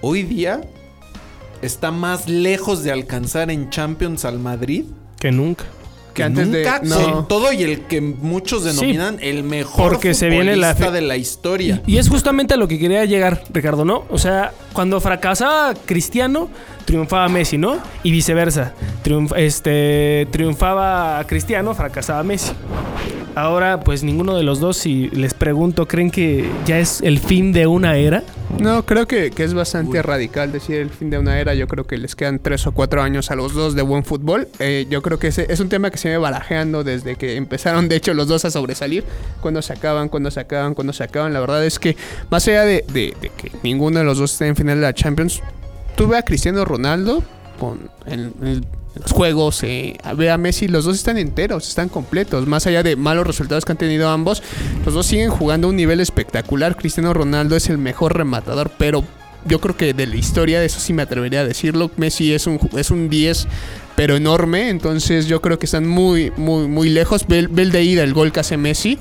hoy 0.03 0.25
día 0.25 0.61
está 1.63 1.91
más 1.91 2.29
lejos 2.29 2.83
de 2.83 2.93
alcanzar 2.93 3.51
en 3.51 3.71
Champions 3.71 4.27
al 4.27 4.39
Madrid 4.39 4.85
Que 5.19 5.33
nunca. 5.33 5.65
Que 6.19 6.23
antes 6.25 6.51
de- 6.51 6.59
nunca, 6.65 6.81
no. 6.85 7.13
con 7.13 7.29
todo 7.29 7.53
y 7.53 7.63
el 7.63 7.81
que 7.83 8.01
muchos 8.01 8.65
denominan 8.65 9.19
el 9.21 9.43
mejor 9.45 9.91
porque 9.93 10.13
se 10.15 10.29
viene 10.29 10.55
la 10.57 10.75
fe- 10.75 10.91
de 10.91 11.01
la 11.01 11.17
historia. 11.17 11.83
Y 11.87 11.97
es 11.97 12.09
justamente 12.09 12.55
a 12.55 12.57
lo 12.57 12.69
que 12.69 12.79
quería 12.79 13.05
llegar, 13.07 13.43
Ricardo, 13.53 13.85
¿no? 13.85 14.05
O 14.11 14.19
sea, 14.19 14.53
cuando 14.73 15.01
fracasaba 15.01 15.75
Cristiano, 15.87 16.49
triunfaba 16.85 17.29
Messi, 17.29 17.59
¿no? 17.59 17.79
Y 18.03 18.11
viceversa. 18.11 18.75
Triunf- 19.05 19.35
este, 19.37 20.27
triunfaba 20.31 21.25
Cristiano, 21.27 21.75
fracasaba 21.75 22.23
Messi. 22.23 22.53
Ahora, 23.35 23.81
pues 23.81 24.03
ninguno 24.03 24.37
de 24.37 24.43
los 24.43 24.59
dos, 24.59 24.77
si 24.79 25.09
les 25.11 25.33
pregunto, 25.35 25.87
¿creen 25.87 26.11
que 26.11 26.49
ya 26.67 26.79
es 26.79 27.01
el 27.03 27.21
fin 27.21 27.53
de 27.53 27.67
una 27.69 27.97
era? 27.97 28.25
No, 28.59 28.85
creo 28.87 29.07
que, 29.07 29.31
que 29.31 29.45
es 29.45 29.53
bastante 29.55 30.01
radical 30.03 30.51
decir 30.53 30.77
el 30.77 30.91
fin 30.91 31.11
de 31.11 31.19
una 31.19 31.39
era. 31.39 31.55
Yo 31.55 31.67
creo 31.69 31.87
que 31.87 31.99
les 31.99 32.17
quedan 32.17 32.39
tres 32.39 32.67
o 32.67 32.73
cuatro 32.73 33.03
años 33.03 33.31
a 33.31 33.37
los 33.37 33.53
dos 33.53 33.75
de 33.75 33.83
buen 33.83 34.05
fútbol. 34.05 34.49
Eh, 34.59 34.87
yo 34.89 35.03
creo 35.03 35.19
que 35.19 35.29
ese 35.29 35.47
es 35.51 35.61
un 35.61 35.69
tema 35.69 35.91
que 35.91 35.99
se 35.99 36.09
ve 36.09 36.19
barajeando 36.19 36.83
desde 36.83 37.17
que 37.17 37.37
empezaron, 37.37 37.89
de 37.89 37.97
hecho, 37.97 38.15
los 38.15 38.27
dos 38.27 38.45
a 38.47 38.51
sobresalir. 38.51 39.05
Cuando 39.43 39.61
se 39.61 39.75
acaban, 39.75 40.09
cuando 40.09 40.31
se 40.31 40.41
acaban, 40.41 40.75
cuando 40.75 40.93
se 40.93 41.05
acaban. 41.05 41.33
La 41.35 41.41
verdad 41.41 41.65
es 41.65 41.79
que, 41.79 41.97
más 42.31 42.49
allá 42.49 42.65
de, 42.65 42.85
de- 42.93 43.15
de 43.21 43.29
que 43.31 43.53
ninguno 43.63 43.99
de 43.99 44.05
los 44.07 44.19
dos 44.19 44.33
esté 44.33 44.47
en 44.47 44.57
final 44.57 44.77
de 44.77 44.83
la 44.83 44.95
Champions, 44.95 45.43
tuve 45.97 46.17
a 46.17 46.23
Cristiano 46.23 46.65
Ronaldo 46.65 47.23
con 47.61 47.91
en 48.07 48.65
los 49.01 49.13
juegos, 49.13 49.63
eh, 49.63 49.97
ve 50.17 50.31
a 50.31 50.39
Messi, 50.39 50.69
los 50.69 50.85
dos 50.85 50.97
están 50.97 51.19
enteros, 51.19 51.69
están 51.69 51.89
completos. 51.89 52.47
Más 52.47 52.67
allá 52.67 52.83
de 52.83 52.97
malos 52.97 53.27
resultados 53.27 53.65
que 53.65 53.73
han 53.73 53.79
tenido 53.79 54.09
ambos, 54.09 54.43
los 54.85 54.95
dos 54.95 55.07
siguen 55.07 55.31
jugando 55.31 55.67
a 55.67 55.71
un 55.71 55.77
nivel 55.77 56.01
espectacular. 56.01 56.77
Cristiano 56.77 57.15
Ronaldo 57.15 57.57
es 57.57 57.69
el 57.69 57.79
mejor 57.79 58.17
rematador, 58.17 58.71
pero 58.79 59.05
yo 59.45 59.61
creo 59.61 59.77
que 59.77 59.95
de 59.95 60.07
la 60.07 60.17
historia, 60.17 60.61
de 60.61 60.67
eso 60.67 60.81
sí 60.81 60.93
me 60.93 61.03
atrevería 61.03 61.41
a 61.41 61.45
decirlo, 61.45 61.91
Messi 61.97 62.33
es 62.33 62.47
un, 62.47 62.59
es 62.77 62.91
un 62.91 63.09
10, 63.09 63.47
pero 63.97 64.17
enorme. 64.17 64.69
Entonces 64.69 65.27
yo 65.27 65.41
creo 65.41 65.59
que 65.59 65.67
están 65.67 65.87
muy, 65.87 66.33
muy, 66.37 66.69
muy 66.69 66.89
lejos. 66.89 67.27
Ve 67.27 67.39
el 67.39 67.73
de 67.73 67.83
ida, 67.83 68.03
el 68.03 68.15
gol 68.15 68.33
que 68.33 68.41
hace 68.41 68.57
Messi. 68.57 68.99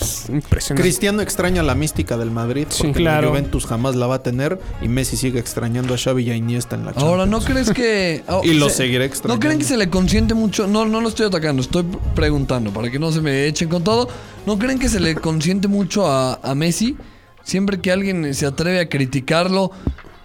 Es 0.00 0.28
impresionante. 0.28 0.82
Cristiano 0.82 1.22
extraña 1.22 1.62
la 1.62 1.74
mística 1.74 2.16
del 2.16 2.30
Madrid 2.30 2.66
Sí, 2.70 2.84
porque 2.84 3.00
claro. 3.00 3.22
la 3.26 3.28
Juventus 3.30 3.66
jamás 3.66 3.94
la 3.96 4.06
va 4.06 4.16
a 4.16 4.22
tener 4.22 4.58
y 4.80 4.88
Messi 4.88 5.16
sigue 5.16 5.38
extrañando 5.38 5.94
a 5.94 5.98
Xavi 5.98 6.22
y 6.24 6.30
a 6.30 6.36
Iniesta 6.36 6.76
en 6.76 6.82
la 6.86 6.92
Champions. 6.92 7.08
Ahora, 7.10 7.26
¿no 7.26 7.40
crees 7.40 7.70
que... 7.70 8.24
oh, 8.28 8.40
Y 8.44 8.54
lo 8.54 8.68
se- 8.70 8.76
seguiré 8.76 9.00
¿No 9.00 9.04
extrañando. 9.04 9.40
creen 9.46 9.58
que 9.58 9.64
se 9.64 9.76
le 9.76 9.90
consiente 9.90 10.34
mucho? 10.34 10.66
No, 10.66 10.84
no 10.86 11.00
lo 11.00 11.08
estoy 11.08 11.26
atacando, 11.26 11.62
estoy 11.62 11.84
preguntando 12.14 12.72
para 12.72 12.90
que 12.90 12.98
no 12.98 13.12
se 13.12 13.20
me 13.20 13.46
echen 13.46 13.68
con 13.68 13.84
todo. 13.84 14.08
¿No 14.46 14.58
creen 14.58 14.78
que 14.78 14.88
se 14.88 14.98
le 15.00 15.14
consiente 15.14 15.68
mucho 15.68 16.06
a, 16.06 16.40
a 16.42 16.54
Messi? 16.54 16.96
Siempre 17.44 17.80
que 17.80 17.90
alguien 17.92 18.34
se 18.34 18.46
atreve 18.46 18.80
a 18.80 18.88
criticarlo 18.88 19.72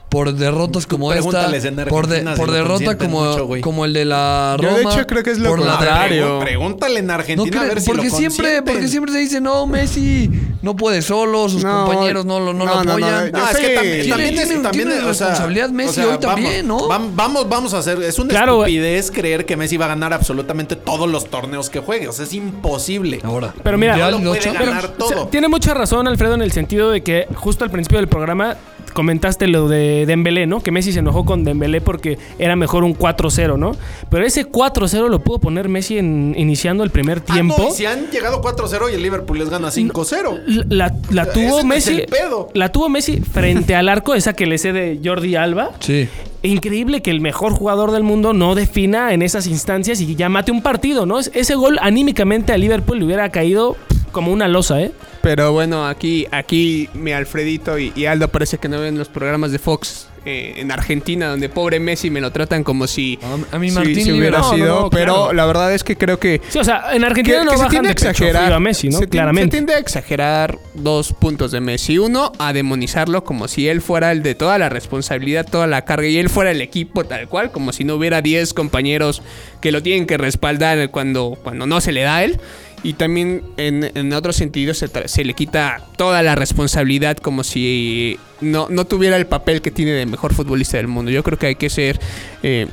por 0.10 0.34
derrotas 0.34 0.88
como 0.88 1.12
esta, 1.12 1.52
por, 1.90 2.08
de- 2.08 2.22
por 2.38 2.52
derrota 2.52 2.98
como, 2.98 3.26
mucho, 3.26 3.50
como 3.62 3.84
el 3.84 3.92
de 3.92 4.06
la 4.06 4.56
Yo, 4.62 4.70
Roma. 4.70 4.78
de 4.78 4.96
hecho, 4.96 5.06
creo 5.08 5.22
que 5.22 5.32
es 5.32 5.38
lo 5.38 5.50
por 5.50 5.60
la- 5.60 5.74
contrario. 5.76 6.40
Pregu- 6.40 6.44
Pregúntale 6.44 7.00
en 7.00 7.08
No 7.08 7.14
Argentina 7.14 7.52
cree- 7.52 7.60
a 7.60 7.68
ver 7.68 7.82
si 7.82 7.88
porque 7.92 8.10
lo 8.10 8.16
siempre, 8.16 8.62
porque 8.62 8.88
siempre 8.88 9.12
se 9.12 9.20
dice, 9.20 9.42
no, 9.42 9.68
Messi 9.68 10.30
no 10.62 10.78
puede 10.78 11.02
solo, 11.02 11.50
sus 11.50 11.62
No, 11.64 11.86
compañeros 11.86 12.26
no, 12.26 12.40
lo- 12.40 12.54
no, 12.54 12.66
lo 12.66 12.66
no, 12.66 12.76
no, 12.76 12.84
no, 12.86 12.92
apoyan. 12.92 13.26
yo 13.26 13.32
No, 13.38 13.50
es 13.50 13.58
que 13.58 13.76
también, 13.76 14.02
Tiene- 14.02 14.10
también 14.10 14.38
es- 14.38 14.48
tiene- 14.48 14.64
también 14.64 14.88
tiene 14.88 15.02
es- 15.02 15.08
o 15.08 15.14
sea, 15.14 15.28
responsabilidad 15.28 15.70
Messi 15.72 16.02
hoy 16.02 16.18
también, 16.20 16.68
¿no? 16.68 16.88
Vamos, 16.88 17.16
vamos, 17.16 17.50
vamos 17.50 17.74
a 17.74 17.80
hacer. 17.80 18.02
Es 18.02 18.18
una 18.18 18.30
Claro, 18.30 18.62
estupidez 18.64 19.12
creer 19.12 19.46
que 19.46 19.58
Messi 19.58 19.76
va 19.76 19.86
a 19.86 19.90
ganar 19.90 20.14
absolutamente 20.14 20.78
todos 20.78 21.10
los 21.10 21.26
torneos 21.30 21.70
que 21.70 21.80
juegue. 21.80 22.08
O 22.08 22.14
sea, 22.14 22.24
es 22.26 22.34
imposible. 22.34 23.20
Ahora, 23.24 23.54
Pero 23.62 23.78
mira, 23.78 23.94
Mundial, 23.94 24.12
no 24.12 24.20
¿no, 24.20 24.30
puede 24.40 24.54
ganar 24.54 24.86
O 24.98 25.08
sea, 25.08 25.18
todo. 25.18 25.28
tiene 25.28 25.50
mucha 25.50 25.74
razón, 25.74 26.08
Alfredo, 26.08 26.34
en 26.36 26.42
el 26.44 26.54
sentido 26.54 26.92
de 26.92 27.02
que 27.04 27.28
justo 27.36 27.66
al 27.66 27.72
principio 27.72 27.98
del 27.98 28.08
programa 28.08 28.56
comentaste 28.98 29.46
lo 29.46 29.68
de 29.70 30.08
Dembélé, 30.08 30.48
¿no? 30.48 30.60
Que 30.64 30.72
Messi 30.72 30.92
se 30.92 30.98
enojó 31.00 31.24
con 31.24 31.44
Dembélé 31.44 31.82
porque 31.82 32.18
era 32.40 32.56
mejor 32.56 32.84
un 32.84 32.98
4-0, 32.98 33.56
¿no? 33.56 33.74
Pero 34.10 34.26
ese 34.26 34.50
4-0 34.52 35.08
lo 35.08 35.20
pudo 35.20 35.38
poner 35.38 35.70
Messi 35.70 36.00
en, 36.00 36.34
iniciando 36.36 36.84
el 36.84 36.90
primer 36.90 37.22
Ah, 37.28 37.34
tiempo. 37.36 37.56
no, 37.60 37.68
y 37.70 37.72
si 37.74 37.86
han 37.86 38.10
llegado 38.10 38.42
4-0 38.42 38.92
y 38.92 38.96
el 38.96 39.04
Liverpool 39.04 39.38
les 39.38 39.52
gana 39.52 39.68
5-0. 39.70 40.66
La, 40.70 40.92
la 41.12 41.22
Ese 41.24 41.32
tuvo 41.32 41.60
es 41.60 41.66
Messi. 41.66 41.94
el 42.02 42.06
pedo. 42.08 42.50
La 42.56 42.72
tuvo 42.72 42.90
Messi 42.90 43.18
frente 43.22 43.76
al 43.76 43.88
arco, 43.88 44.16
esa 44.16 44.34
que 44.34 44.48
le 44.48 44.58
cede 44.58 45.00
Jordi 45.06 45.36
Alba. 45.36 45.74
Sí. 45.80 46.10
Increíble 46.42 47.04
que 47.04 47.12
el 47.12 47.22
mejor 47.22 47.52
jugador 47.54 47.92
del 47.92 48.02
mundo 48.02 48.34
no 48.34 48.56
defina 48.56 49.14
en 49.14 49.22
esas 49.22 49.46
instancias 49.46 50.02
y 50.02 50.16
ya 50.16 50.28
mate 50.28 50.52
un 50.52 50.64
partido, 50.64 51.06
¿no? 51.06 51.20
Es- 51.20 51.30
Ese 51.36 51.54
gol 51.54 51.78
anímicamente 51.84 52.52
a 52.52 52.58
Liverpool 52.58 52.98
le 52.98 53.06
hubiera 53.06 53.30
caído 53.30 53.76
como 54.18 54.32
una 54.32 54.48
losa, 54.48 54.82
¿eh? 54.82 54.92
Pero 55.22 55.52
bueno, 55.52 55.86
aquí, 55.88 56.26
aquí 56.32 56.90
mi 56.96 57.12
Alfredito 57.12 57.78
y, 57.78 57.94
y 57.96 58.08
Aldo 58.08 58.30
parece 58.30 58.58
que 58.58 58.68
no 58.68 58.80
ven 58.80 58.98
los 58.98 59.10
programas 59.10 59.52
de 59.52 59.60
Fox 59.60 60.08
eh, 60.26 60.56
en 60.58 60.72
Argentina, 60.72 61.28
donde 61.28 61.50
pobre 61.50 61.80
Messi 61.80 62.10
me 62.10 62.20
lo 62.20 62.32
tratan 62.32 62.64
como 62.64 62.88
si, 62.88 63.20
A- 63.52 63.60
mí 63.60 63.70
si- 63.70 63.76
Martín 63.76 63.96
si 63.96 64.02
Libre- 64.06 64.18
hubiera 64.20 64.40
No, 64.40 64.54
sido. 64.56 64.80
no, 64.82 64.90
pero 64.90 65.14
claro. 65.14 65.34
la 65.34 65.46
verdad 65.46 65.74
es 65.74 65.84
que 65.84 65.96
creo 65.96 66.20
que 66.20 66.42
Sí, 66.50 66.58
o 66.58 66.64
sea, 66.64 66.86
en 66.94 67.02
que, 67.02 67.06
Argentina 67.06 67.44
no 67.44 67.52
que 67.52 67.58
se 67.58 67.64
bajan 67.64 67.70
tiende 67.70 67.90
de 67.90 67.94
pecho 67.96 68.10
exagerar 68.10 68.44
frío 68.46 68.56
a 68.56 68.60
Messi, 68.60 68.88
¿no? 68.88 68.94
Se, 68.94 68.98
tiende- 69.06 69.10
Claramente. 69.12 69.46
se 69.46 69.52
tiende 69.52 69.74
a 69.76 69.78
exagerar 69.80 70.58
dos 70.74 71.14
puntos 71.14 71.52
de 71.52 71.62
Messi. 71.62 72.00
Uno, 72.00 72.32
a 72.40 72.54
demonizarlo 72.54 73.24
como 73.24 73.48
si 73.48 73.68
él 73.70 73.82
fuera 73.82 74.12
el 74.12 74.24
de 74.24 74.34
toda 74.36 74.58
la 74.58 74.70
responsabilidad, 74.70 75.46
toda 75.50 75.68
la 75.68 75.86
carga 75.86 76.08
y 76.08 76.18
él 76.18 76.30
fuera 76.30 76.52
el 76.52 76.62
equipo 76.62 77.04
tal 77.06 77.28
cual, 77.30 77.52
como 77.52 77.72
si 77.72 77.84
no 77.84 77.96
hubiera 77.96 78.22
10 78.22 78.54
compañeros 78.54 79.22
que 79.62 79.72
lo 79.72 79.82
tienen 79.84 80.08
que 80.08 80.18
respaldar 80.18 80.90
cuando, 80.92 81.38
cuando 81.44 81.68
no 81.68 81.80
se 81.80 81.92
le 81.92 82.02
da 82.02 82.18
a 82.18 82.24
él. 82.24 82.40
Y 82.84 82.94
también 82.94 83.44
en, 83.58 83.92
en 83.96 84.14
otro 84.14 84.32
sentido 84.32 84.74
se, 84.74 84.88
se 85.08 85.26
le 85.26 85.34
quita 85.34 85.82
toda 85.98 86.22
la 86.24 86.36
responsabilidad 86.36 87.18
como 87.18 87.44
si 87.44 88.20
no, 88.40 88.68
no 88.70 88.86
tuviera 88.86 89.18
el 89.18 89.26
papel 89.26 89.62
que 89.62 89.72
tiene 89.72 89.92
de 89.92 90.06
mejor 90.06 90.34
futbolista 90.34 90.78
del 90.78 90.88
mundo. 90.88 91.12
Yo 91.12 91.24
creo 91.24 91.38
que 91.38 91.48
hay 91.48 91.56
que 91.56 91.70
ser... 91.70 92.00
eh, 92.44 92.68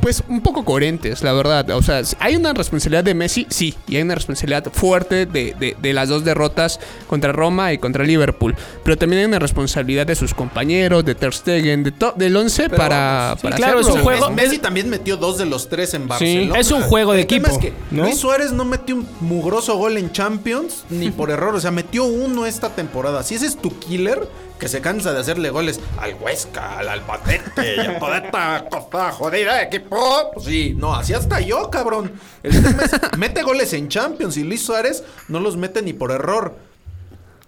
pues 0.00 0.22
un 0.28 0.40
poco 0.40 0.64
coherentes, 0.64 1.22
la 1.22 1.32
verdad. 1.32 1.68
O 1.70 1.82
sea, 1.82 2.02
hay 2.20 2.36
una 2.36 2.52
responsabilidad 2.52 3.04
de 3.04 3.14
Messi, 3.14 3.46
sí, 3.50 3.74
y 3.88 3.96
hay 3.96 4.02
una 4.02 4.14
responsabilidad 4.14 4.64
fuerte 4.72 5.26
de, 5.26 5.54
de- 5.58 5.76
de 5.80 5.92
las 5.92 6.08
dos 6.08 6.24
derrotas 6.24 6.78
contra 7.08 7.32
Roma 7.32 7.72
y 7.72 7.78
contra 7.78 8.04
Liverpool. 8.04 8.54
Pero 8.84 8.96
también 8.96 9.20
hay 9.20 9.26
una 9.26 9.38
responsabilidad 9.38 10.06
de 10.06 10.14
sus 10.14 10.34
compañeros, 10.34 11.04
de 11.04 11.14
Ter 11.14 11.32
Stegen, 11.34 11.82
de 11.82 11.92
to- 11.92 12.14
del 12.16 12.36
11 12.36 12.64
Pero, 12.64 12.76
para, 12.76 13.34
sí, 13.36 13.42
para 13.42 13.56
claro, 13.56 13.80
es 13.80 13.86
hacerlo. 13.86 14.00
un 14.00 14.04
juego- 14.04 14.30
Messi 14.30 14.58
también 14.58 14.88
metió 14.88 15.16
dos 15.16 15.38
de 15.38 15.46
los 15.46 15.68
tres 15.68 15.94
en 15.94 16.06
Barcelona. 16.08 16.58
es 16.60 16.70
un 16.70 16.82
juego 16.82 17.12
de 17.12 17.20
El 17.22 17.26
tema 17.26 17.48
equipo, 17.48 17.60
es 17.66 17.72
que 17.72 17.94
¿no? 17.94 18.02
Luis 18.04 18.18
Suárez 18.18 18.52
no 18.52 18.64
metió 18.64 18.96
un 18.96 19.08
mugroso 19.20 19.76
gol 19.76 19.96
en 19.96 20.12
Champions 20.12 20.84
ni 20.90 21.10
por 21.10 21.30
error. 21.30 21.54
O 21.54 21.60
sea, 21.60 21.70
metió 21.70 22.04
uno 22.04 22.46
esta 22.46 22.70
temporada. 22.70 23.22
Si 23.22 23.34
ese 23.34 23.46
es 23.46 23.56
tu 23.56 23.76
killer, 23.78 24.28
que 24.58 24.68
se 24.68 24.80
cansa 24.80 25.12
de 25.12 25.20
hacerle 25.20 25.50
goles 25.50 25.80
al 25.98 26.14
Huesca, 26.14 26.78
al 26.78 26.88
Albacete 26.88 27.76
y 27.76 27.80
a 27.80 27.98
toda 27.98 28.18
esta 28.18 28.64
cosa 28.70 29.12
jodida 29.12 29.56
de 29.56 29.62
equipo. 29.64 30.30
Pues 30.34 30.46
sí, 30.46 30.74
no, 30.76 30.94
así 30.94 31.12
hasta 31.12 31.40
yo, 31.40 31.70
cabrón. 31.70 32.12
El 32.42 32.62
tema 32.62 32.82
es, 32.84 32.92
mete 33.18 33.42
goles 33.42 33.72
en 33.72 33.88
Champions 33.88 34.36
y 34.36 34.44
Luis 34.44 34.64
Suárez 34.64 35.04
no 35.28 35.40
los 35.40 35.56
mete 35.56 35.82
ni 35.82 35.92
por 35.92 36.10
error. 36.10 36.56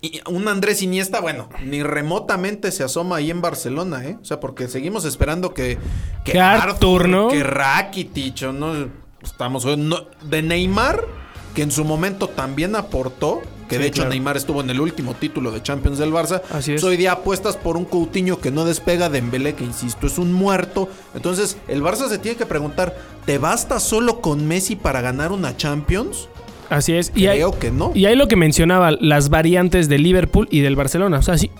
Y 0.00 0.20
un 0.28 0.46
Andrés 0.46 0.80
Iniesta, 0.82 1.20
bueno, 1.20 1.48
ni 1.64 1.82
remotamente 1.82 2.70
se 2.70 2.84
asoma 2.84 3.16
ahí 3.16 3.32
en 3.32 3.40
Barcelona, 3.40 4.04
¿eh? 4.04 4.16
O 4.22 4.24
sea, 4.24 4.38
porque 4.38 4.68
seguimos 4.68 5.04
esperando 5.04 5.54
que... 5.54 5.76
Que 6.24 6.38
Arthur, 6.38 7.08
¿no? 7.08 7.28
Que 7.28 7.42
Rakitic, 7.42 8.42
no... 8.52 8.88
Estamos... 9.22 9.64
no- 9.76 10.06
de 10.22 10.42
Neymar, 10.42 11.04
que 11.52 11.62
en 11.62 11.72
su 11.72 11.84
momento 11.84 12.28
también 12.28 12.76
aportó, 12.76 13.40
que 13.68 13.76
Sí, 13.76 13.82
de 13.82 13.88
hecho 13.88 13.96
claro. 13.96 14.10
Neymar 14.10 14.36
estuvo 14.36 14.60
en 14.60 14.70
el 14.70 14.80
último 14.80 15.14
título 15.14 15.50
de 15.52 15.62
Champions 15.62 15.98
del 15.98 16.10
Barça. 16.12 16.42
Así 16.50 16.72
es. 16.72 16.82
Hoy 16.82 16.96
día 16.96 17.12
apuestas 17.12 17.56
por 17.56 17.76
un 17.76 17.84
Coutinho 17.84 18.40
que 18.40 18.50
no 18.50 18.64
despega, 18.64 19.08
Dembélé 19.08 19.54
que 19.54 19.64
insisto 19.64 20.06
es 20.06 20.18
un 20.18 20.32
muerto. 20.32 20.88
Entonces, 21.14 21.56
el 21.68 21.82
Barça 21.82 22.08
se 22.08 22.18
tiene 22.18 22.36
que 22.36 22.46
preguntar, 22.46 22.96
¿te 23.26 23.38
basta 23.38 23.78
solo 23.80 24.20
con 24.20 24.46
Messi 24.48 24.74
para 24.76 25.00
ganar 25.00 25.30
una 25.32 25.56
Champions? 25.56 26.28
Así 26.70 26.92
es. 26.94 27.12
Y 27.14 27.26
hay, 27.28 27.38
Creo 27.38 27.58
que 27.58 27.70
no. 27.70 27.92
y 27.94 28.06
hay 28.06 28.16
lo 28.16 28.28
que 28.28 28.36
mencionaba, 28.36 28.90
las 29.00 29.28
variantes 29.30 29.88
de 29.88 29.98
Liverpool 29.98 30.48
y 30.50 30.60
del 30.60 30.76
Barcelona. 30.76 31.18
O 31.18 31.22
sea, 31.22 31.38
sí, 31.38 31.50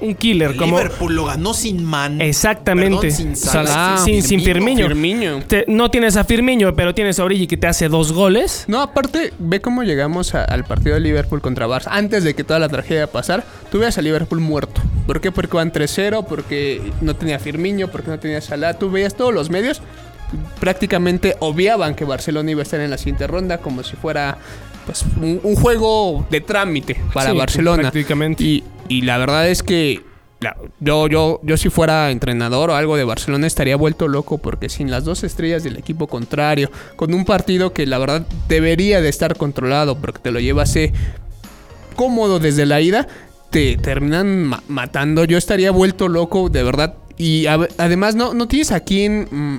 un 0.00 0.14
killer 0.14 0.50
El 0.52 0.56
como... 0.56 0.76
Liverpool 0.78 1.14
lo 1.14 1.24
ganó 1.26 1.54
sin 1.54 1.84
man. 1.84 2.20
Exactamente. 2.20 2.96
Perdón, 3.08 3.10
sin 3.16 3.36
Salah, 3.36 3.66
Salah, 3.68 3.98
sin- 4.04 4.22
sin 4.22 4.40
Firmino. 4.42 4.86
Firmino. 4.86 5.40
Te- 5.46 5.64
no 5.68 5.90
tienes 5.90 6.16
a 6.16 6.24
Firmino, 6.24 6.74
pero 6.74 6.94
tienes 6.94 7.18
a 7.18 7.24
Origi 7.24 7.46
que 7.46 7.56
te 7.56 7.66
hace 7.66 7.88
dos 7.88 8.12
goles. 8.12 8.64
No, 8.68 8.80
aparte, 8.82 9.32
ve 9.38 9.60
cómo 9.60 9.82
llegamos 9.82 10.34
a- 10.34 10.44
al 10.44 10.64
partido 10.64 10.94
de 10.94 11.00
Liverpool 11.00 11.40
contra 11.40 11.66
Barça. 11.66 11.88
Antes 11.90 12.24
de 12.24 12.34
que 12.34 12.44
toda 12.44 12.58
la 12.58 12.68
tragedia 12.68 13.06
pasara, 13.06 13.44
tú 13.70 13.78
veías 13.78 13.98
a 13.98 14.02
Liverpool 14.02 14.40
muerto. 14.40 14.80
¿Por 15.06 15.20
qué? 15.20 15.32
Porque 15.32 15.56
van 15.56 15.72
3-0, 15.72 16.24
porque 16.26 16.80
no 17.00 17.16
tenía 17.16 17.38
Firmino, 17.38 17.88
porque 17.88 18.10
no 18.10 18.18
tenía 18.18 18.40
Salah. 18.40 18.74
Tú 18.74 18.90
veías 18.90 19.14
todos 19.14 19.32
los 19.34 19.50
medios. 19.50 19.80
Prácticamente 20.60 21.36
obviaban 21.40 21.94
que 21.94 22.04
Barcelona 22.04 22.50
iba 22.50 22.60
a 22.60 22.64
estar 22.64 22.80
en 22.80 22.90
la 22.90 22.98
siguiente 22.98 23.26
ronda 23.26 23.58
como 23.58 23.82
si 23.82 23.96
fuera 23.96 24.38
pues, 24.86 25.04
un, 25.16 25.40
un 25.42 25.54
juego 25.56 26.26
de 26.30 26.40
trámite 26.40 27.00
para 27.14 27.30
Sí, 27.32 27.36
Barcelona. 27.38 27.82
prácticamente. 27.82 28.44
Y, 28.44 28.64
y 28.88 29.02
la 29.02 29.18
verdad 29.18 29.48
es 29.48 29.62
que 29.62 30.02
yo, 30.80 31.08
yo, 31.08 31.40
yo 31.42 31.56
si 31.56 31.68
fuera 31.68 32.10
entrenador 32.10 32.70
o 32.70 32.74
algo 32.76 32.96
de 32.96 33.04
Barcelona 33.04 33.46
estaría 33.46 33.76
vuelto 33.76 34.06
loco 34.06 34.38
porque 34.38 34.68
sin 34.68 34.90
las 34.90 35.04
dos 35.04 35.24
estrellas 35.24 35.64
del 35.64 35.76
equipo 35.76 36.06
contrario, 36.06 36.70
con 36.96 37.12
un 37.14 37.24
partido 37.24 37.72
que 37.72 37.86
la 37.86 37.98
verdad 37.98 38.24
debería 38.48 39.00
de 39.00 39.08
estar 39.08 39.36
controlado 39.36 39.96
porque 39.98 40.20
te 40.20 40.30
lo 40.30 40.38
llevase 40.40 40.92
cómodo 41.96 42.38
desde 42.38 42.66
la 42.66 42.80
ida, 42.80 43.08
te 43.50 43.76
terminan 43.76 44.44
ma- 44.44 44.62
matando. 44.68 45.24
Yo 45.24 45.38
estaría 45.38 45.70
vuelto 45.70 46.08
loco, 46.08 46.48
de 46.48 46.62
verdad. 46.62 46.94
Y 47.16 47.46
además 47.46 48.14
no, 48.14 48.32
no 48.32 48.46
tienes 48.46 48.70
a 48.70 48.80
quién 48.80 49.26
mm, 49.30 49.56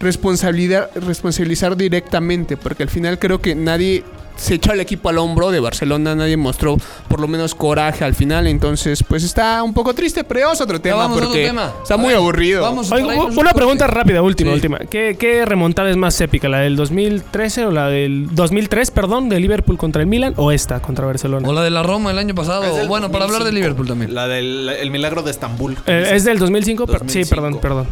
responsabilidad, 0.00 0.90
responsabilizar 0.94 1.76
directamente, 1.76 2.56
porque 2.56 2.82
al 2.82 2.88
final 2.90 3.18
creo 3.18 3.40
que 3.40 3.54
nadie 3.54 4.04
se 4.36 4.54
echó 4.54 4.72
el 4.72 4.78
equipo 4.78 5.08
al 5.08 5.18
hombro 5.18 5.50
de 5.50 5.58
Barcelona, 5.58 6.14
nadie 6.14 6.36
mostró 6.36 6.76
por 7.08 7.18
lo 7.18 7.26
menos 7.26 7.56
coraje 7.56 8.04
al 8.04 8.14
final, 8.14 8.46
entonces 8.46 9.02
pues 9.02 9.24
está 9.24 9.60
un 9.64 9.74
poco 9.74 9.94
triste, 9.94 10.22
pero 10.22 10.52
es 10.52 10.60
otro 10.60 10.80
tema 10.80 10.94
vamos 10.98 11.16
a 11.16 11.20
otro 11.22 11.28
porque 11.30 11.44
tema. 11.46 11.72
está 11.82 11.96
muy 11.96 12.14
aburrido. 12.14 12.62
Vamos 12.62 12.92
Oye, 12.92 13.02
una 13.02 13.16
un 13.24 13.34
pregunta 13.34 13.86
corte. 13.86 13.98
rápida, 13.98 14.22
última, 14.22 14.50
Sí. 14.50 14.54
última. 14.54 14.78
¿Qué, 14.78 15.16
¿Qué 15.18 15.44
remontada 15.44 15.90
es 15.90 15.96
más 15.96 16.20
épica? 16.20 16.48
¿La 16.48 16.60
del 16.60 16.76
2013 16.76 17.66
o 17.66 17.72
la 17.72 17.88
del 17.88 18.28
2003, 18.30 18.92
perdón, 18.92 19.28
de 19.28 19.40
Liverpool 19.40 19.76
contra 19.76 20.02
el 20.02 20.06
Milan 20.06 20.34
o 20.36 20.52
esta 20.52 20.78
contra 20.80 21.04
Barcelona? 21.06 21.48
O 21.48 21.52
la 21.52 21.64
de 21.64 21.70
la 21.70 21.82
Roma 21.82 22.12
el 22.12 22.18
año 22.18 22.36
pasado. 22.36 22.62
Bueno, 22.86 23.10
para 23.10 23.24
hablar 23.24 23.40
de 23.42 23.46
2005. 23.50 23.54
Liverpool 23.56 23.88
también. 23.88 24.14
La 24.14 24.28
del 24.28 24.68
el 24.68 24.90
milagro 24.92 25.22
de 25.22 25.32
Estambul. 25.32 25.76
Eh, 25.86 26.10
¿Es 26.14 26.22
del 26.22 26.38
2005? 26.38 26.86
Per- 26.86 27.00
Sí, 27.10 27.24
2005. 27.24 27.34
perdón, 27.34 27.58
perdón. 27.60 27.86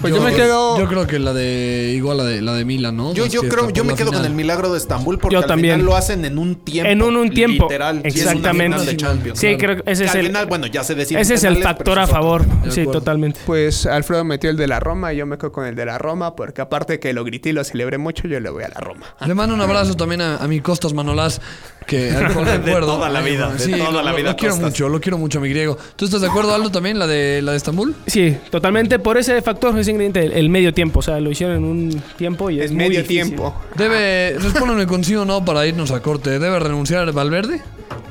Pues 0.00 0.14
yo 0.14 0.20
me 0.20 0.34
quedo- 0.34 0.78
Yo 0.78 0.86
creo 0.88 1.06
que 1.06 1.18
la 1.18 1.32
de. 1.32 1.92
Igual 1.96 2.18
la 2.18 2.24
de, 2.24 2.42
la 2.42 2.52
de 2.54 2.64
Milan, 2.64 2.96
¿no? 2.96 3.14
Yo, 3.14 3.26
yo 3.26 3.42
creo, 3.42 3.70
yo 3.70 3.82
me 3.82 3.92
la 3.92 3.96
quedo 3.96 4.08
final. 4.08 4.22
con 4.22 4.30
el 4.30 4.36
milagro 4.36 4.70
de 4.72 4.78
Estambul 4.78 5.18
porque 5.18 5.34
Yo 5.34 5.40
al 5.40 5.46
también. 5.46 5.74
final 5.76 5.86
lo 5.86 5.96
hacen 5.96 6.24
en 6.24 6.38
un 6.38 6.56
tiempo. 6.56 6.90
En 6.90 7.02
un, 7.02 7.16
un 7.16 7.30
tiempo. 7.30 7.64
Literal. 7.64 8.02
sí, 8.02 8.08
es 8.08 8.14
una 8.22 8.22
Exactamente. 8.32 8.64
final 8.78 8.86
de 8.86 8.96
Champions. 8.96 9.38
Sí, 9.38 9.46
Claro. 9.56 9.58
creo 9.58 9.84
que 9.84 9.90
ese 9.92 10.02
Que 10.02 10.08
es 10.08 10.14
al 10.14 10.20
el, 10.20 10.26
final, 10.26 10.46
bueno, 10.46 10.66
ya 10.66 10.84
se 10.84 10.94
decide. 10.94 11.20
ese 11.20 11.34
es 11.34 11.44
el 11.44 11.62
factor 11.62 11.98
a 11.98 12.06
favor. 12.06 12.44
Sí, 12.68 12.84
totalmente. 12.84 13.40
Pues 13.46 13.86
Alfredo 13.86 14.22
metió 14.24 14.50
el 14.50 14.56
de 14.56 14.66
la 14.66 14.80
Roma 14.80 15.12
y 15.14 15.16
yo 15.16 15.26
me 15.26 15.38
quedo 15.38 15.50
con 15.52 15.64
el 15.66 15.74
de 15.74 15.86
la 15.86 15.96
Roma 15.98 16.36
porque 16.36 16.60
aparte 16.60 17.00
que 17.00 17.12
lo 17.12 17.24
grité 17.24 17.48
y 17.48 17.52
lo 17.52 17.64
celebré 17.64 17.96
mucho, 17.98 18.28
yo 18.28 18.38
le 18.38 18.50
voy 18.50 18.64
a 18.64 18.68
la 18.68 18.80
Roma. 18.80 19.06
Le 19.26 19.34
mando 19.34 19.54
un 19.54 19.60
abrazo 19.62 19.94
también 19.94 20.20
a, 20.20 20.36
a 20.36 20.46
mi 20.46 20.60
Costas 20.60 20.92
Manolás, 20.92 21.40
que 21.86 22.10
al 22.16 22.32
cual 22.32 22.44
De 22.46 22.58
recuerdo. 22.58 22.94
toda 22.96 23.08
la 23.08 23.20
vida, 23.20 23.52
de 23.54 23.68
toda 23.78 23.90
lo, 23.90 24.02
la 24.02 24.10
lo- 24.10 24.16
vida, 24.16 24.30
Lo 24.30 24.36
quiero 24.36 24.54
Costas. 24.54 24.70
mucho, 24.72 24.88
lo 24.88 25.00
quiero 25.00 25.18
mucho 25.18 25.38
a 25.38 25.42
mi 25.42 25.48
griego. 25.48 25.78
¿Tú 25.96 26.04
estás 26.04 26.20
de 26.20 26.26
acuerdo, 26.26 26.54
Aldo, 26.54 26.70
también, 26.70 26.98
la 26.98 27.06
de, 27.06 27.40
la 27.42 27.52
de 27.52 27.56
Estambul? 27.58 27.94
Sí, 28.06 28.36
totalmente 28.50 28.98
por 28.98 29.16
ese 29.18 29.40
factor, 29.42 29.78
ese 29.78 29.90
ingrediente, 29.92 30.24
el, 30.26 30.32
el 30.32 30.48
medio 30.50 30.74
tiempo. 30.74 30.98
O 30.98 31.02
sea, 31.02 31.20
lo 31.20 31.30
hicieron 31.30 31.56
en 31.56 31.64
un 31.64 32.02
tiempo 32.16 32.50
y 32.50 32.58
es, 32.58 32.66
Es 32.66 32.70
muy 32.72 32.78
medio 32.88 33.00
difícil. 33.02 33.24
tiempo. 33.28 33.54
Debe, 33.76 34.36
respóndanme 34.38 34.86
con 34.86 35.04
sí 35.04 35.14
o 35.16 35.24
no 35.24 35.44
para 35.44 35.66
irnos 35.66 35.90
a 35.92 36.00
corte. 36.02 36.38
¿Debe 36.38 36.58
renunciar 36.58 37.10
Valverde? 37.12 37.62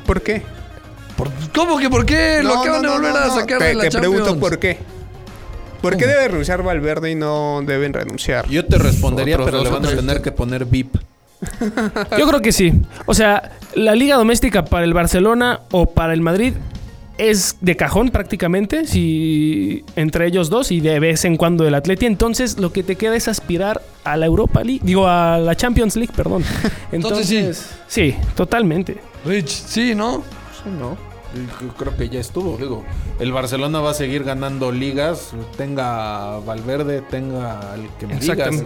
¿Por 0.05 0.21
qué? 0.21 0.41
¿Por- 1.17 1.29
¿Cómo 1.55 1.77
que 1.77 1.89
por 1.89 2.05
qué? 2.05 2.39
lo 2.43 2.55
No, 2.55 2.61
acaban 2.61 2.81
no, 2.81 2.89
de 2.93 2.95
no, 2.97 3.01
volver 3.03 3.11
no, 3.13 3.31
a 3.33 3.35
sacar 3.35 3.59
te, 3.59 3.65
de 3.65 3.73
la 3.75 3.83
te 3.83 3.89
Champions. 3.89 4.15
pregunto 4.15 4.39
por 4.39 4.59
qué. 4.59 4.77
¿Por 5.81 5.97
qué 5.97 6.07
debe 6.07 6.27
renunciar 6.29 6.63
Valverde 6.63 7.11
y 7.11 7.15
no 7.15 7.61
deben 7.65 7.93
renunciar? 7.93 8.47
Yo 8.49 8.65
te 8.65 8.77
respondería, 8.77 9.35
Otros 9.35 9.51
pero 9.51 9.63
le 9.63 9.69
van 9.69 9.85
a 9.85 9.89
tener 9.95 10.21
que 10.21 10.31
poner 10.31 10.65
VIP. 10.65 10.95
Yo 12.17 12.27
creo 12.27 12.41
que 12.41 12.51
sí. 12.51 12.73
O 13.05 13.13
sea, 13.13 13.51
la 13.75 13.95
liga 13.95 14.15
doméstica 14.15 14.65
para 14.65 14.85
el 14.85 14.93
Barcelona 14.93 15.61
o 15.71 15.87
para 15.87 16.13
el 16.13 16.21
Madrid 16.21 16.53
es 17.17 17.57
de 17.61 17.75
cajón 17.75 18.09
prácticamente, 18.09 18.85
si 18.87 19.85
entre 19.95 20.27
ellos 20.27 20.49
dos 20.49 20.71
y 20.71 20.81
de 20.81 20.99
vez 20.99 21.25
en 21.25 21.37
cuando 21.37 21.67
el 21.67 21.73
Atleti. 21.75 22.05
Entonces, 22.05 22.59
lo 22.59 22.73
que 22.73 22.83
te 22.83 22.95
queda 22.95 23.15
es 23.15 23.27
aspirar 23.27 23.81
a 24.03 24.17
la 24.17 24.25
Europa 24.25 24.63
League, 24.63 24.81
digo 24.83 25.07
a 25.07 25.37
la 25.37 25.55
Champions 25.55 25.95
League, 25.95 26.13
perdón. 26.15 26.43
Entonces, 26.91 27.31
Entonces, 27.31 27.69
sí, 27.87 28.15
totalmente. 28.35 28.97
Rich, 29.25 29.49
sí, 29.49 29.95
¿no? 29.95 30.23
No. 30.79 30.97
Creo 31.77 31.97
que 31.97 32.07
ya 32.07 32.19
estuvo, 32.19 32.57
digo. 32.57 32.83
El 33.19 33.33
Barcelona 33.33 33.79
va 33.81 33.91
a 33.91 33.93
seguir 33.93 34.23
ganando 34.23 34.71
ligas, 34.71 35.31
tenga 35.57 36.39
Valverde, 36.39 37.01
tenga 37.01 37.75
el 37.75 37.89
que 37.99 38.07
me 38.07 38.15
digas. 38.15 38.63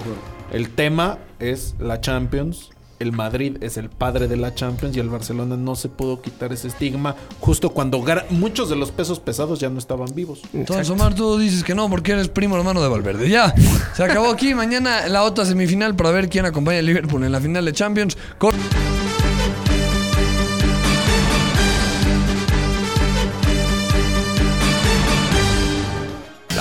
El 0.52 0.70
tema 0.70 1.18
es 1.40 1.76
la 1.80 2.02
Champions. 2.02 2.70
El 3.00 3.14
Madrid 3.14 3.56
es 3.62 3.78
el 3.78 3.90
padre 3.90 4.28
de 4.28 4.36
la 4.36 4.54
Champions 4.54 4.98
y 4.98 5.00
el 5.00 5.08
Barcelona 5.08 5.56
no 5.56 5.78
se 5.78 5.88
pudo 5.88 6.22
quitar 6.22 6.52
ese 6.52 6.68
estigma 6.68 7.16
justo 7.40 7.70
cuando 7.70 8.04
muchos 8.30 8.70
de 8.70 8.76
los 8.76 8.92
pesos 8.92 9.22
pesados 9.22 9.62
ya 9.62 9.70
no 9.70 9.80
estaban 9.80 10.14
vivos. 10.14 10.42
Entonces, 10.54 10.90
Omar, 10.90 11.16
tú 11.16 11.38
dices 11.38 11.64
que 11.64 11.74
no 11.74 11.90
porque 11.90 12.12
eres 12.12 12.28
primo 12.28 12.58
hermano 12.58 12.82
de 12.82 12.90
Valverde. 12.90 13.30
Ya, 13.30 13.54
se 13.96 14.04
acabó 14.04 14.30
aquí. 14.30 14.54
Mañana 14.54 15.08
la 15.08 15.24
otra 15.24 15.46
semifinal 15.46 15.96
para 15.96 16.12
ver 16.12 16.28
quién 16.28 16.46
acompaña 16.46 16.80
a 16.80 16.82
Liverpool 16.82 17.24
en 17.24 17.32
la 17.32 17.40
final 17.40 17.64
de 17.64 17.72
Champions. 17.72 18.18
Cor- 18.38 18.54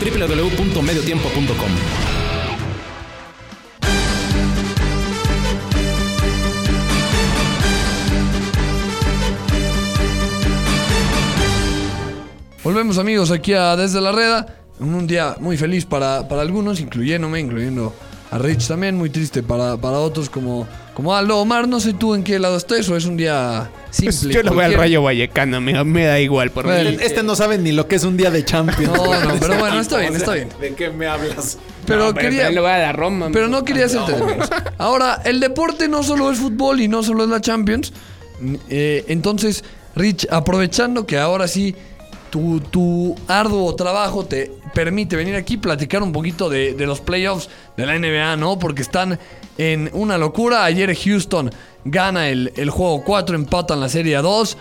www.mediotiempo.com 0.00 1.70
Volvemos 12.66 12.98
amigos 12.98 13.30
aquí 13.30 13.52
a 13.52 13.76
Desde 13.76 14.00
la 14.00 14.10
Reda. 14.10 14.46
Un 14.80 15.06
día 15.06 15.36
muy 15.38 15.56
feliz 15.56 15.86
para, 15.86 16.26
para 16.26 16.42
algunos, 16.42 16.80
incluyéndome, 16.80 17.38
incluyendo 17.38 17.94
a 18.32 18.38
Rich 18.38 18.66
también. 18.66 18.96
Muy 18.96 19.08
triste 19.08 19.44
para, 19.44 19.76
para 19.76 20.00
otros 20.00 20.28
como, 20.28 20.66
como 20.96 21.14
Aldo. 21.14 21.36
Omar, 21.36 21.68
no 21.68 21.78
sé 21.78 21.92
tú 21.92 22.14
en 22.14 22.24
qué 22.24 22.38
lado 22.38 22.56
estés 22.56 22.88
o 22.88 22.96
es 22.96 23.04
un 23.04 23.18
día 23.18 23.70
simple. 23.90 24.12
Pues 24.12 24.34
yo 24.34 24.42
lo 24.42 24.54
voy 24.54 24.64
al 24.64 24.70
cualquiera? 24.70 24.80
Rayo 24.80 25.02
Vallecano, 25.02 25.60
me, 25.60 25.84
me 25.84 26.04
da 26.06 26.18
igual 26.18 26.50
por 26.50 26.64
Bueno, 26.64 26.88
mí. 26.88 26.96
Este 27.02 27.22
no 27.22 27.36
sabe 27.36 27.58
ni 27.58 27.72
lo 27.72 27.86
que 27.86 27.96
es 27.96 28.04
un 28.04 28.16
día 28.16 28.30
de 28.30 28.42
Champions. 28.46 28.90
No, 28.96 29.20
no, 29.20 29.34
pero 29.38 29.58
bueno, 29.58 29.78
está 29.80 29.98
bien, 29.98 30.16
está 30.16 30.32
bien. 30.32 30.48
¿De 30.58 30.74
qué 30.74 30.88
me 30.88 31.06
hablas? 31.06 31.58
Pero 31.84 32.06
No, 32.06 32.14
quería... 32.14 32.48
le 32.48 32.60
voy 32.60 32.70
a 32.70 32.78
la 32.78 32.92
Roma. 32.92 33.28
Pero 33.30 33.46
no 33.48 33.62
quería 33.62 33.84
hacerte 33.84 34.12
de 34.12 34.22
menos. 34.24 34.48
Ahora, 34.78 35.20
el 35.26 35.38
deporte 35.38 35.86
no 35.86 36.02
solo 36.02 36.32
es 36.32 36.38
fútbol 36.38 36.80
y 36.80 36.88
no 36.88 37.02
solo 37.02 37.24
es 37.24 37.28
la 37.28 37.42
Champions. 37.42 37.92
Eh, 38.70 39.04
entonces, 39.08 39.64
Rich, 39.94 40.26
aprovechando 40.30 41.06
que 41.06 41.18
ahora 41.18 41.46
sí 41.46 41.74
tu, 42.30 42.60
tu 42.60 43.14
arduo 43.28 43.74
trabajo 43.74 44.24
te 44.24 44.52
permite 44.74 45.16
venir 45.16 45.36
aquí 45.36 45.54
y 45.54 45.56
platicar 45.58 46.02
un 46.02 46.12
poquito 46.12 46.48
de, 46.48 46.74
de 46.74 46.86
los 46.86 47.00
playoffs 47.00 47.48
de 47.76 47.86
la 47.86 47.98
NBA, 47.98 48.36
¿no? 48.36 48.58
Porque 48.58 48.82
están 48.82 49.18
en 49.58 49.90
una 49.92 50.18
locura. 50.18 50.64
Ayer 50.64 50.94
Houston 50.94 51.50
gana 51.84 52.28
el, 52.28 52.52
el 52.56 52.70
juego 52.70 53.02
4, 53.04 53.36
empatan 53.36 53.80
la 53.80 53.88
serie 53.88 54.16
a 54.16 54.22
2. 54.22 54.56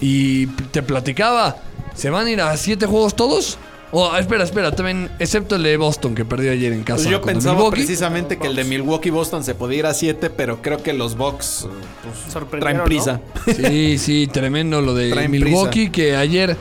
Y 0.00 0.46
te 0.46 0.82
platicaba, 0.82 1.56
¿se 1.94 2.10
van 2.10 2.26
a 2.26 2.30
ir 2.30 2.40
a 2.40 2.56
7 2.56 2.86
juegos 2.86 3.14
todos? 3.14 3.58
O, 3.94 4.16
espera, 4.16 4.42
espera, 4.42 4.74
también, 4.74 5.10
excepto 5.18 5.54
el 5.54 5.62
de 5.62 5.76
Boston 5.76 6.14
que 6.14 6.24
perdió 6.24 6.50
ayer 6.50 6.72
en 6.72 6.82
casa. 6.82 7.02
Pues 7.02 7.10
yo 7.10 7.20
pensaba 7.20 7.56
Milwaukee. 7.56 7.76
precisamente 7.76 8.38
que 8.38 8.46
el 8.46 8.56
de 8.56 8.64
Milwaukee 8.64 9.10
Boston 9.10 9.44
se 9.44 9.54
podía 9.54 9.80
ir 9.80 9.86
a 9.86 9.92
7, 9.92 10.30
pero 10.30 10.62
creo 10.62 10.82
que 10.82 10.94
los 10.94 11.14
Bucks 11.18 11.68
pues, 12.02 12.32
Sorprendieron, 12.32 12.84
traen 12.84 12.84
prisa. 12.86 13.20
Sí, 13.54 13.98
sí, 13.98 14.28
tremendo 14.32 14.80
lo 14.80 14.94
de 14.94 15.10
Traen 15.12 15.30
Milwaukee 15.30 15.90
que 15.90 16.16
ayer 16.16 16.56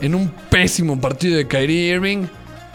en 0.00 0.14
un 0.14 0.30
pésimo 0.50 1.00
partido 1.00 1.36
de 1.36 1.46
Kyrie 1.46 1.94
Irving, 1.94 2.26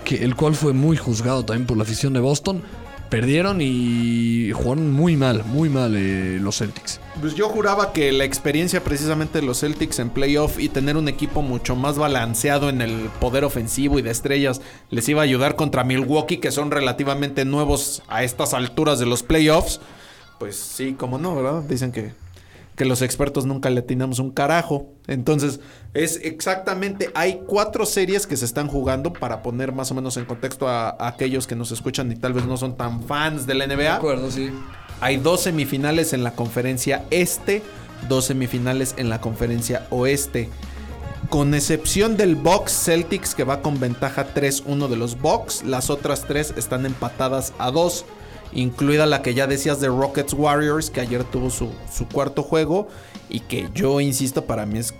que 0.03 0.23
el 0.23 0.35
cual 0.35 0.55
fue 0.55 0.73
muy 0.73 0.97
juzgado 0.97 1.45
también 1.45 1.67
por 1.67 1.77
la 1.77 1.83
afición 1.83 2.13
de 2.13 2.19
Boston, 2.19 2.63
perdieron 3.11 3.59
y 3.59 4.51
jugaron 4.53 4.91
muy 4.91 5.17
mal, 5.17 5.43
muy 5.43 5.67
mal 5.67 5.95
eh, 5.97 6.39
los 6.39 6.59
Celtics. 6.59 7.01
Pues 7.19 7.35
yo 7.35 7.49
juraba 7.49 7.91
que 7.91 8.11
la 8.13 8.23
experiencia 8.23 8.83
precisamente 8.83 9.41
de 9.41 9.45
los 9.45 9.59
Celtics 9.59 9.99
en 9.99 10.09
playoff 10.09 10.57
y 10.57 10.69
tener 10.69 10.95
un 10.95 11.09
equipo 11.09 11.41
mucho 11.41 11.75
más 11.75 11.97
balanceado 11.97 12.69
en 12.69 12.81
el 12.81 13.09
poder 13.19 13.43
ofensivo 13.43 13.99
y 13.99 14.01
de 14.01 14.11
estrellas 14.11 14.61
les 14.89 15.07
iba 15.09 15.21
a 15.21 15.25
ayudar 15.25 15.57
contra 15.57 15.83
Milwaukee, 15.83 16.37
que 16.37 16.51
son 16.51 16.71
relativamente 16.71 17.43
nuevos 17.43 18.01
a 18.07 18.23
estas 18.23 18.53
alturas 18.53 18.97
de 18.97 19.05
los 19.05 19.23
playoffs. 19.23 19.81
Pues 20.39 20.55
sí, 20.55 20.93
como 20.93 21.17
no, 21.17 21.35
¿verdad? 21.35 21.63
Dicen 21.63 21.91
que, 21.91 22.13
que 22.81 22.85
los 22.85 23.03
expertos 23.03 23.45
nunca 23.45 23.69
le 23.69 23.81
atinamos 23.81 24.17
un 24.17 24.31
carajo. 24.31 24.89
Entonces, 25.05 25.59
es 25.93 26.19
exactamente, 26.23 27.11
hay 27.13 27.43
cuatro 27.45 27.85
series 27.85 28.25
que 28.25 28.35
se 28.35 28.43
están 28.43 28.67
jugando 28.67 29.13
para 29.13 29.43
poner 29.43 29.71
más 29.71 29.91
o 29.91 29.93
menos 29.93 30.17
en 30.17 30.25
contexto 30.25 30.67
a, 30.67 30.89
a 30.89 31.09
aquellos 31.09 31.45
que 31.45 31.55
nos 31.55 31.71
escuchan 31.71 32.11
y 32.11 32.15
tal 32.15 32.33
vez 32.33 32.47
no 32.47 32.57
son 32.57 32.77
tan 32.77 33.03
fans 33.03 33.45
de 33.45 33.53
la 33.53 33.67
NBA. 33.67 33.97
acuerdo, 33.97 34.31
sí. 34.31 34.49
Hay 34.99 35.17
dos 35.17 35.41
semifinales 35.41 36.13
en 36.13 36.23
la 36.23 36.31
conferencia 36.31 37.05
este, 37.11 37.61
dos 38.09 38.25
semifinales 38.25 38.95
en 38.97 39.09
la 39.09 39.21
conferencia 39.21 39.85
oeste. 39.91 40.49
Con 41.29 41.53
excepción 41.53 42.17
del 42.17 42.35
Bucks 42.35 42.71
Celtics 42.71 43.35
que 43.35 43.43
va 43.43 43.61
con 43.61 43.79
ventaja 43.79 44.33
3-1 44.33 44.87
de 44.87 44.95
los 44.95 45.21
Bucks, 45.21 45.63
las 45.63 45.91
otras 45.91 46.25
tres 46.25 46.51
están 46.57 46.87
empatadas 46.87 47.53
a 47.59 47.69
2, 47.69 48.05
incluida 48.53 49.05
la 49.05 49.21
que 49.21 49.33
ya 49.33 49.47
decías 49.47 49.79
de 49.79 49.87
Rockets 49.87 50.33
Warriors 50.33 50.89
que 50.89 51.01
ayer 51.01 51.23
tuvo 51.23 51.49
su, 51.49 51.69
su 51.91 52.07
cuarto 52.07 52.43
juego 52.43 52.87
y 53.29 53.41
que 53.41 53.69
yo 53.73 54.01
insisto 54.01 54.45
para 54.45 54.65
mí 54.65 54.79
es 54.79 54.93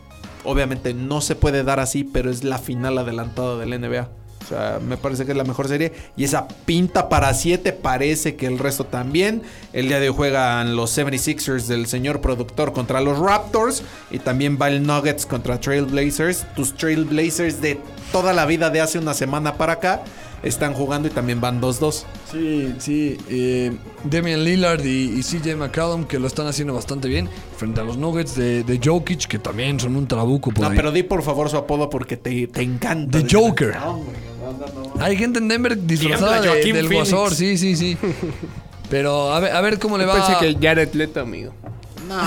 obviamente 0.44 0.94
no 0.94 1.22
se 1.22 1.36
puede 1.36 1.64
dar 1.64 1.80
así, 1.80 2.04
pero 2.04 2.30
es 2.30 2.44
la 2.44 2.58
final 2.58 2.98
adelantada 2.98 3.58
del 3.58 3.80
NBA. 3.80 4.10
O 4.44 4.48
sea, 4.54 4.80
me 4.86 4.98
parece 4.98 5.26
que 5.26 5.32
es 5.32 5.38
la 5.38 5.44
mejor 5.44 5.68
serie. 5.68 5.94
Y 6.18 6.24
esa 6.24 6.48
pinta 6.66 7.10
para 7.10 7.34
7 7.34 7.72
parece 7.74 8.36
que 8.36 8.48
el 8.48 8.58
resto 8.58 8.86
también. 8.86 9.44
El 9.72 9.88
día 9.88 10.00
de 10.00 10.10
hoy 10.10 10.16
juegan 10.16 10.76
los 10.76 10.98
76ers 10.98 11.68
del 11.68 11.86
señor 11.86 12.22
productor 12.22 12.74
contra 12.74 13.02
los 13.02 13.20
Raptors. 13.20 13.84
Y 14.10 14.20
también 14.20 14.58
va 14.60 14.68
el 14.68 14.86
Nuggets 14.86 15.26
contra 15.26 15.60
Trailblazers. 15.60 16.48
Tus 16.56 16.76
Trailblazers 16.76 17.62
de 17.62 17.80
toda 18.12 18.34
la 18.34 18.46
vida 18.46 18.70
de 18.72 18.82
hace 18.82 18.98
una 18.98 19.14
semana 19.14 19.54
para 19.54 19.74
acá 19.74 20.04
están 20.44 20.74
jugando 20.74 21.08
y 21.08 21.12
también 21.12 21.40
van 21.42 21.62
2-2. 21.62 22.04
Sí, 22.32 22.74
sí. 22.80 23.18
eh, 23.30 23.72
Damian 24.04 24.44
Lillard 24.44 24.84
y, 24.86 25.20
y 25.20 25.22
CJ 25.24 25.56
McCollum 25.56 26.06
que 26.06 26.18
lo 26.20 26.28
están 26.28 26.48
haciendo 26.48 26.74
bastante 26.74 27.08
bien. 27.08 27.30
Frente 27.58 27.82
a 27.82 27.84
los 27.84 27.98
Nuggets 27.98 28.36
de, 28.36 28.64
de 28.64 28.80
Jokic 28.84 29.28
que 29.28 29.38
también 29.40 29.80
son 29.80 29.96
un 29.96 30.08
trabuco 30.08 30.52
por 30.52 30.64
No, 30.64 30.70
ahí. 30.72 30.76
pero 30.76 30.92
di 30.92 31.04
por 31.04 31.22
favor 31.24 31.50
su 31.50 31.58
apodo 31.58 31.90
porque 31.90 32.18
te, 32.18 32.48
te 32.48 32.62
encanta. 32.62 33.20
The 33.22 33.28
Joker. 33.32 33.76
Hay 35.00 35.16
gente 35.18 35.40
en 35.40 35.48
Denver 35.48 35.78
disfrazada 35.86 36.42
de- 36.42 36.74
del 36.74 36.92
guasor, 36.92 37.34
sí, 37.34 37.58
sí, 37.58 37.76
sí. 37.76 37.98
Pero 38.90 39.32
a 39.34 39.40
ver, 39.40 39.54
a 39.54 39.62
ver 39.62 39.80
cómo 39.80 39.98
le 39.98 40.04
Yo 40.06 40.10
va. 40.10 40.28
pensé 40.28 40.38
que 40.40 40.68
Jared 40.68 40.94
Leto, 40.94 41.22
amigo. 41.22 41.54
No, 42.10 42.18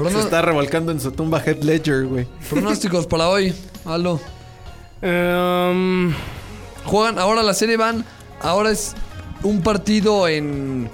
güey. 0.00 0.12
Se 0.12 0.20
está 0.20 0.42
revolcando 0.42 0.90
en 0.90 1.00
su 1.00 1.12
tumba 1.12 1.40
Head 1.44 1.62
Ledger, 1.62 2.06
güey. 2.06 2.26
Pronósticos 2.50 3.06
para 3.06 3.28
hoy. 3.28 3.54
Aldo. 3.84 4.20
Em, 5.02 6.14
Juegan, 6.84 7.18
ahora 7.18 7.42
la 7.42 7.54
serie 7.54 7.76
van. 7.76 8.04
Ahora 8.40 8.70
es 8.70 8.94
un 9.42 9.60
partido 9.62 10.28
en. 10.28 10.88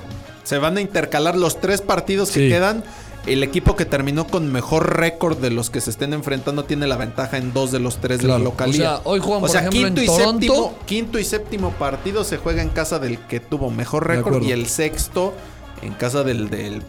Se 0.45 0.59
van 0.59 0.79
a 0.79 0.81
intercalar 0.81 1.37
los 1.37 1.61
tres 1.61 1.83
partidos 1.83 2.31
que 2.31 2.49
quedan. 2.49 2.83
El 3.27 3.43
equipo 3.43 3.77
que 3.77 3.85
terminó 3.85 4.27
con 4.27 4.51
mejor 4.51 4.97
récord 4.97 5.37
de 5.37 5.51
los 5.51 5.69
que 5.69 5.83
se 5.83 5.91
estén 5.91 6.15
enfrentando 6.15 6.65
tiene 6.65 6.87
la 6.87 6.97
ventaja 6.97 7.37
en 7.37 7.53
dos 7.53 7.71
de 7.71 7.79
los 7.79 7.99
tres 7.99 8.23
de 8.23 8.29
la 8.29 8.39
localidad. 8.39 8.95
O 8.95 8.99
sea, 8.99 9.01
hoy 9.05 9.21
juegan, 9.21 9.39
O 9.39 9.41
por 9.41 9.51
sea, 9.51 9.61
ejemplo, 9.61 9.81
quinto 9.81 10.01
en 10.01 10.05
y 10.05 10.07
Toronto. 10.07 10.41
séptimo, 10.41 10.79
quinto 10.87 11.19
y 11.19 11.25
séptimo 11.25 11.71
partido 11.73 12.25
se 12.25 12.39
juega 12.39 12.63
en 12.63 12.71
casa 12.71 12.99
del 12.99 13.19
que 13.19 13.41
tuvo 13.41 13.71
mejor 13.71 14.07
récord 14.07 14.43
y 14.43 14.53
el 14.53 14.67
sexto 14.67 15.35
en 15.83 15.93
casa 15.93 16.25
del, 16.25 16.49
del 16.49 16.83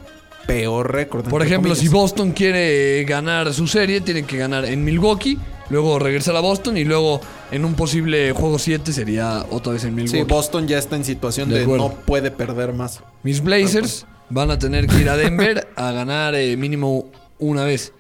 peor 0.48 0.94
récord. 0.94 1.28
Por 1.28 1.42
ejemplo, 1.44 1.76
si. 1.76 1.90
Boston 1.90 2.32
quiere 2.32 3.04
ganar 3.04 3.54
su 3.54 3.68
serie, 3.68 4.00
tiene 4.00 4.24
que 4.24 4.38
ganar 4.38 4.64
en 4.64 4.86
Milwaukee. 4.86 5.38
Luego 5.70 6.00
regresar 6.00 6.36
a 6.36 6.40
Boston 6.40 6.78
y 6.78 6.84
luego 6.84 7.22
en 7.52 7.66
un 7.66 7.76
posible 7.76 8.32
juego 8.32 8.58
7 8.58 8.92
sería 8.92 9.46
otra 9.52 9.74
vez 9.74 9.84
en 9.84 9.96
Milwaukee. 9.96 10.20
Sí, 10.20 10.24
Boston 10.24 10.68
ya 10.68 10.78
está 10.78 10.96
en 10.96 11.06
situación 11.06 11.50
De 11.50 11.60
de, 11.60 11.78
no 11.78 11.92
puede 11.94 12.32
perder 12.32 12.74
más. 12.74 13.02
Mis 13.24 13.42
Blazers 13.42 14.06
van 14.30 14.52
a 14.52 14.58
tener 14.58 14.88
que 14.88 15.00
ir 15.00 15.10
a 15.10 15.18
Denver 15.18 15.68
a 15.76 15.92
ganar 15.92 16.36
eh, 16.36 16.58
mínimo 16.58 17.06
una 17.38 17.64
vez. 17.64 17.94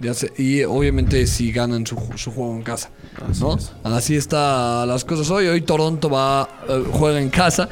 Ya 0.00 0.14
sé, 0.14 0.32
y 0.36 0.64
obviamente 0.64 1.28
si 1.28 1.52
ganan 1.52 1.86
su, 1.86 1.96
su 2.16 2.32
juego 2.32 2.56
en 2.56 2.62
casa. 2.62 2.90
¿no? 3.40 3.56
Así 3.84 4.16
está 4.16 4.84
las 4.84 5.04
cosas 5.04 5.30
hoy. 5.30 5.46
Hoy 5.46 5.60
Toronto 5.60 6.10
va 6.10 6.48
eh, 6.68 6.82
juega 6.90 7.20
en 7.20 7.30
casa 7.30 7.68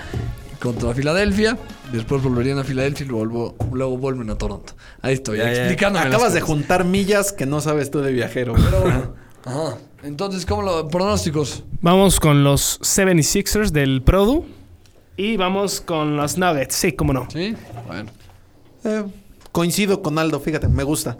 contra 0.61 0.95
Filadelfia. 0.95 1.59
Después 1.91 2.23
volverían 2.23 2.59
a 2.59 2.65
Filadelfia 2.65 3.05
y 3.05 3.09
luego, 3.09 3.57
luego 3.73 3.99
vuelven 3.99 4.31
a 4.31 4.39
Toronto. 4.39 4.75
Ahí 5.03 5.15
estoy, 5.15 5.39
las 5.39 5.59
Acabas 5.83 6.33
de 6.33 6.41
juntar 6.41 6.85
millas 6.85 7.33
que 7.33 7.47
no 7.47 7.61
sabes 7.61 7.91
tú 7.91 8.01
de 8.01 8.13
viajero. 8.13 8.55
Pero 8.55 9.15
Ajá. 9.45 9.79
Entonces, 10.03 10.47
¿cómo 10.47 10.63
lo 10.63 10.89
pronósticos? 10.89 11.65
vamos 11.81 12.21
con 12.21 12.45
los 12.45 12.81
76ers 12.81 13.71
del 13.71 14.03
Produ. 14.03 14.45
Y 15.17 15.37
vamos 15.37 15.81
con 15.81 16.17
los 16.17 16.39
Nuggets. 16.39 16.75
Sí, 16.75 16.93
cómo 16.93 17.13
no. 17.13 17.29
¿Sí? 17.31 17.55
Bueno. 17.87 18.11
Eh, 18.85 19.05
coincido 19.53 20.01
con 20.03 20.19
Aldo, 20.19 20.41
fíjate, 20.41 20.69
me 20.69 20.83
gusta. 20.83 21.17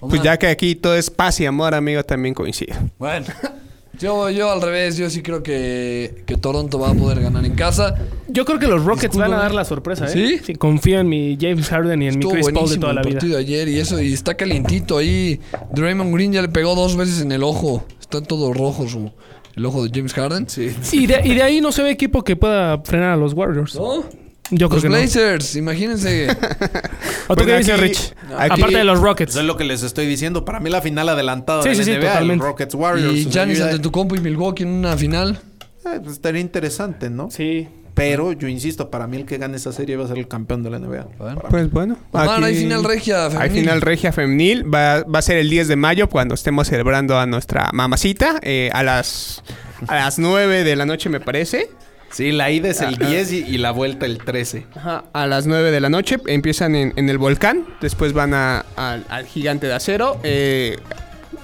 Pues 0.00 0.22
ya 0.22 0.38
que 0.38 0.48
aquí 0.48 0.74
todo 0.74 0.94
es 0.94 1.08
paz 1.08 1.40
y 1.40 1.46
amor, 1.46 1.74
amigo, 1.74 2.02
también 2.04 2.34
coincide. 2.34 2.74
Bueno. 2.98 3.26
Yo, 3.98 4.28
yo 4.30 4.50
al 4.50 4.60
revés, 4.60 4.96
yo 4.96 5.08
sí 5.08 5.22
creo 5.22 5.42
que, 5.42 6.22
que 6.26 6.36
Toronto 6.36 6.78
va 6.78 6.90
a 6.90 6.94
poder 6.94 7.20
ganar 7.20 7.44
en 7.44 7.54
casa. 7.54 7.94
Yo 8.28 8.44
creo 8.44 8.58
que 8.58 8.66
los 8.66 8.84
Rockets 8.84 9.02
Discúlpame. 9.12 9.30
van 9.30 9.40
a 9.40 9.42
dar 9.44 9.54
la 9.54 9.64
sorpresa, 9.64 10.06
¿eh? 10.06 10.08
¿Sí? 10.08 10.40
Sí, 10.44 10.54
confío 10.54 11.00
en 11.00 11.08
mi 11.08 11.38
James 11.40 11.68
Harden 11.68 12.02
y 12.02 12.06
en 12.08 12.14
Estuvo 12.14 12.34
mi 12.34 12.40
Chris 12.42 12.52
Paul 12.52 12.68
de 12.70 12.76
toda 12.78 12.92
la 12.92 13.02
vida. 13.02 13.18
partido 13.18 13.38
ayer 13.38 13.68
y 13.68 13.78
eso, 13.78 14.00
y 14.00 14.12
está 14.12 14.34
calientito 14.34 14.98
ahí. 14.98 15.40
Draymond 15.72 16.14
Green 16.14 16.32
ya 16.32 16.42
le 16.42 16.48
pegó 16.48 16.74
dos 16.74 16.96
veces 16.96 17.22
en 17.22 17.32
el 17.32 17.42
ojo. 17.42 17.84
Está 18.00 18.20
todo 18.20 18.52
rojo 18.52 18.86
su, 18.88 19.10
el 19.56 19.64
ojo 19.64 19.82
de 19.84 19.90
James 19.94 20.12
Harden. 20.12 20.48
Sí. 20.48 20.74
Y 20.92 21.06
de, 21.06 21.20
y 21.24 21.34
de 21.34 21.42
ahí 21.42 21.60
no 21.60 21.72
se 21.72 21.82
ve 21.82 21.90
equipo 21.90 22.22
que 22.22 22.36
pueda 22.36 22.78
frenar 22.84 23.10
a 23.12 23.16
los 23.16 23.32
Warriors. 23.32 23.74
¿No? 23.76 24.04
Yo 24.50 24.68
creo 24.68 24.76
Los 24.76 24.82
que 24.82 24.88
no. 24.88 24.96
Blazers, 24.96 25.56
imagínense. 25.56 26.28
¿O 27.28 27.34
tú 27.34 27.42
Bueno, 27.42 27.46
qué 27.46 27.58
dices, 27.58 27.74
aquí- 27.74 27.82
Rich? 27.82 28.14
aquí- 28.38 28.60
Aparte 28.60 28.76
de 28.78 28.84
los 28.84 29.00
Rockets. 29.00 29.30
Eso 29.32 29.40
es 29.40 29.46
lo 29.46 29.56
que 29.56 29.64
les 29.64 29.82
estoy 29.82 30.06
diciendo. 30.06 30.44
Para 30.44 30.60
mí 30.60 30.70
la 30.70 30.80
final 30.82 31.08
adelantada 31.08 31.62
Sí, 31.62 31.70
de 31.70 31.74
sí, 31.74 31.84
sí, 31.84 31.90
NBA, 31.92 32.00
totalmente. 32.08 32.44
Rockets 32.44 32.74
Warriors. 32.74 33.14
y 33.14 33.24
Giannis 33.30 33.60
ante 33.60 33.78
tu 33.80 33.90
compo 33.90 34.14
y 34.14 34.20
Milwaukee 34.20 34.62
en 34.62 34.68
una 34.70 34.96
final. 34.96 35.40
Eh, 35.84 36.00
pues 36.02 36.14
estaría 36.14 36.40
interesante, 36.40 37.10
¿no? 37.10 37.30
Sí. 37.30 37.68
Pero 37.94 38.32
yo 38.32 38.46
insisto, 38.46 38.90
para 38.90 39.06
mí 39.06 39.16
el 39.16 39.24
que 39.24 39.38
gane 39.38 39.56
esa 39.56 39.72
serie 39.72 39.96
va 39.96 40.04
a 40.04 40.08
ser 40.08 40.18
el 40.18 40.28
campeón 40.28 40.62
de 40.62 40.68
la 40.70 40.78
NBA. 40.78 41.06
Bueno. 41.18 41.42
Pues 41.48 41.70
bueno. 41.70 41.96
Omar, 42.12 42.44
hay 42.44 42.54
final 42.54 42.84
regia 42.84 43.24
Hay 43.26 43.30
femenil. 43.32 43.60
final 43.62 43.80
regia 43.80 44.12
femenil. 44.12 44.74
Va, 44.74 45.02
va 45.04 45.18
a 45.18 45.22
ser 45.22 45.38
el 45.38 45.48
10 45.48 45.66
de 45.68 45.76
mayo 45.76 46.08
cuando 46.10 46.34
estemos 46.34 46.68
celebrando 46.68 47.18
a 47.18 47.24
nuestra 47.24 47.70
mamacita. 47.72 48.38
eh, 48.42 48.68
a 48.74 48.82
las 48.82 49.42
a 49.88 49.94
las 49.96 50.18
9 50.18 50.62
de 50.62 50.76
la 50.76 50.84
noche, 50.86 51.08
me 51.08 51.20
parece. 51.20 51.70
Sí, 52.16 52.32
la 52.32 52.50
ida 52.50 52.70
es 52.70 52.80
el 52.80 52.94
Ajá. 52.94 53.08
10 53.10 53.32
y, 53.32 53.36
y 53.44 53.58
la 53.58 53.72
vuelta 53.72 54.06
el 54.06 54.16
13. 54.16 54.64
Ajá, 54.74 55.04
a 55.12 55.26
las 55.26 55.46
9 55.46 55.70
de 55.70 55.80
la 55.80 55.90
noche. 55.90 56.16
Empiezan 56.26 56.74
en, 56.74 56.94
en 56.96 57.10
el 57.10 57.18
volcán. 57.18 57.66
Después 57.82 58.14
van 58.14 58.32
a- 58.32 58.64
al- 58.76 59.04
al 59.10 59.26
gigante 59.26 59.66
de 59.66 59.74
acero. 59.74 60.18
eh, 60.22 60.78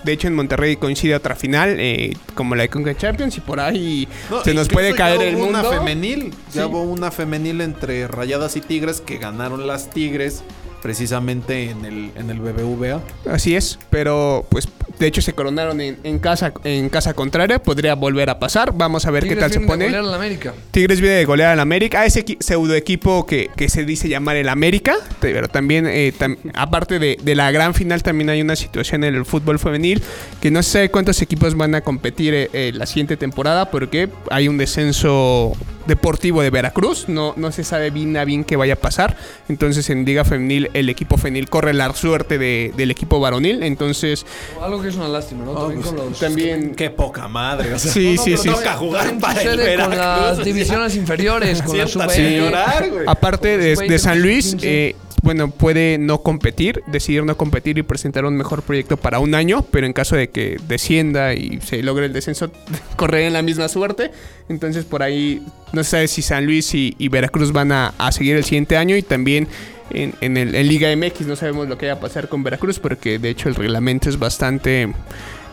de 0.05 0.13
hecho, 0.13 0.27
en 0.29 0.35
Monterrey 0.35 0.77
coincide 0.77 1.15
otra 1.15 1.37
final, 1.37 1.77
eh, 1.79 2.17
como 2.35 2.55
la 2.57 2.63
de 2.63 2.69
Conca 2.71 2.97
Champions. 2.97 3.37
Y 3.37 3.41
por 3.41 3.61
ahí 3.61 4.09
se 4.45 4.55
nos 4.55 4.69
puede 4.69 4.91
ya 4.93 4.97
caer 4.97 5.19
hubo 5.19 5.25
el 5.25 5.37
mundo. 5.37 5.61
una 5.61 5.65
femenil. 5.79 6.31
Ya 6.55 6.63
Sí. 6.63 6.69
hubo 6.69 6.83
una 6.85 7.11
femenil 7.11 7.61
entre 7.61 8.09
Rayadas 8.09 8.57
y 8.57 8.63
Tigres 8.63 9.01
que 9.03 9.19
ganaron 9.19 9.67
las 9.67 9.91
Tigres 9.91 10.43
precisamente 10.83 11.71
en 11.71 11.85
el, 11.85 12.11
en 12.17 12.29
el 12.31 12.39
BBVA. 12.41 13.01
Así 13.31 13.57
es, 13.57 13.79
pero 13.91 14.45
pues 14.51 14.69
de 14.99 15.07
hecho 15.07 15.23
se 15.23 15.33
coronaron 15.33 15.81
en, 15.81 15.99
en 16.05 16.19
casa 16.19 16.53
en 16.65 16.89
casa 16.89 17.15
contraria, 17.15 17.61
podría 17.63 17.95
volver 17.95 18.29
a 18.31 18.39
pasar. 18.39 18.73
Vamos 18.75 19.07
a 19.07 19.11
ver 19.11 19.23
Tigres 19.23 19.37
qué 19.37 19.41
tal 19.41 19.53
se 19.53 19.59
vienen 19.61 19.69
de 19.69 19.73
pone. 19.73 19.85
golear 19.87 20.05
al 20.05 20.15
América. 20.15 20.55
Tigres 20.71 21.01
viene 21.01 21.17
de 21.17 21.25
golear 21.25 21.53
al 21.53 21.61
América, 21.61 22.01
a 22.01 22.07
ese 22.07 22.25
equi- 22.25 22.37
pseudo 22.41 22.75
equipo 22.75 23.25
que, 23.27 23.49
que 23.57 23.69
se 23.69 23.85
dice 23.85 24.09
llamar 24.09 24.37
el 24.37 24.49
América, 24.49 24.95
pero 25.21 25.49
también, 25.49 25.87
eh, 25.87 26.13
tam- 26.19 26.37
aparte 26.55 26.99
de, 26.99 27.17
de 27.23 27.35
la 27.35 27.51
gran 27.51 27.75
final, 27.75 28.03
también 28.03 28.29
hay 28.31 28.41
una 28.43 28.57
situación 28.57 29.05
en 29.05 29.15
el 29.15 29.25
fútbol 29.25 29.59
femenil 29.59 30.03
que 30.41 30.51
no 30.51 30.63
sé 30.63 30.91
cuántos 30.91 31.23
equipos 31.23 31.57
van 31.57 31.75
a 31.75 31.81
competir 31.81 32.35
eh, 32.35 32.51
eh, 32.53 32.73
la 32.75 32.87
siguiente 32.87 33.17
temporada 33.17 33.71
porque 33.71 34.09
hay 34.31 34.49
un 34.49 34.59
descenso 34.59 35.53
deportivo 35.87 36.43
de 36.43 36.51
Veracruz, 36.51 37.09
no, 37.09 37.35
no 37.37 37.53
se 37.53 37.65
sabe 37.65 37.91
bien 37.91 38.17
a 38.17 38.25
bien 38.25 38.45
qué 38.45 38.57
vaya 38.57 38.75
a 38.75 38.77
pasar, 38.77 39.17
entonces 39.49 39.89
en 39.91 40.05
Liga 40.05 40.25
Femenil 40.25 40.71
el 40.75 40.89
equipo 40.89 41.17
femenil 41.17 41.49
corre 41.49 41.73
la 41.75 41.93
suerte 41.95 42.39
de- 42.39 42.73
del 42.77 42.91
equipo 42.91 43.21
varonil, 43.21 43.63
entonces 43.63 44.25
Algo 44.61 44.81
que 44.83 44.89
es 44.89 44.95
una 44.97 45.09
lástima, 45.09 45.45
¿no? 45.45 45.53
También 45.55 45.83
con 45.83 45.97
los... 45.97 46.19
también... 46.19 46.75
Qué 46.75 46.91
poca 46.91 47.29
madre. 47.29 47.75
o 47.75 47.79
sea, 47.79 47.93
Sí, 47.93 48.15
no 48.17 48.23
sí, 48.23 48.37
sí. 48.37 48.49
toca 48.49 48.75
jugar 48.75 49.03
También 49.03 49.21
para 49.21 49.43
el 49.43 49.51
sucede 49.51 49.77
con 49.77 49.91
Veracruz. 49.91 50.39
las 50.39 50.45
divisiones 50.45 50.97
inferiores, 50.97 51.63
con 51.63 51.77
la. 51.79 52.85
Aparte 53.07 53.59
de, 53.59 53.77
de 53.77 53.99
San 53.99 54.15
20, 54.15 54.19
Luis, 54.29 54.51
15. 54.53 54.69
eh, 54.89 54.97
bueno, 55.23 55.51
puede 55.51 55.99
no 55.99 56.23
competir, 56.23 56.83
decidir 56.89 57.25
no 57.25 57.37
competir 57.37 57.79
y 57.79 57.83
presentar 57.83 58.25
un 58.25 58.37
mejor 58.37 58.63
proyecto 58.63 58.97
para 58.97 59.21
un 59.21 59.35
año, 59.35 59.63
pero 59.71 59.87
en 59.87 59.93
caso 59.93 60.17
de 60.17 60.31
que 60.31 60.59
descienda 60.67 61.35
y 61.35 61.61
se 61.61 61.83
logre 61.83 62.07
el 62.07 62.13
descenso, 62.13 62.51
correrían 62.97 63.33
la 63.33 63.43
misma 63.43 63.69
suerte. 63.69 64.11
Entonces 64.49 64.85
por 64.85 65.03
ahí 65.03 65.43
no 65.73 65.85
se 65.85 65.91
sabe 65.91 66.09
si 66.09 66.23
San 66.23 66.45
Luis 66.45 66.75
y, 66.75 67.09
Veracruz 67.09 67.53
van 67.53 67.71
a, 67.73 67.95
a 67.99 68.11
seguir 68.11 68.37
el 68.37 68.45
siguiente 68.45 68.77
año 68.77 68.97
y 68.97 69.03
también 69.03 69.47
en, 69.91 70.15
en 70.21 70.37
el, 70.37 70.55
en 70.55 70.69
Liga 70.69 70.95
MX 70.97 71.27
no 71.27 71.37
sabemos 71.37 71.69
lo 71.69 71.79
que 71.79 71.87
va 71.87 71.95
a 71.95 72.01
pasar 72.01 72.29
con 72.29 72.43
Veracruz 72.43 72.79
porque 72.79 73.19
de 73.19 73.31
hecho 73.31 73.49
el 73.49 73.55
reglamento 73.55 74.09
es 74.09 74.19
bastante 74.19 74.93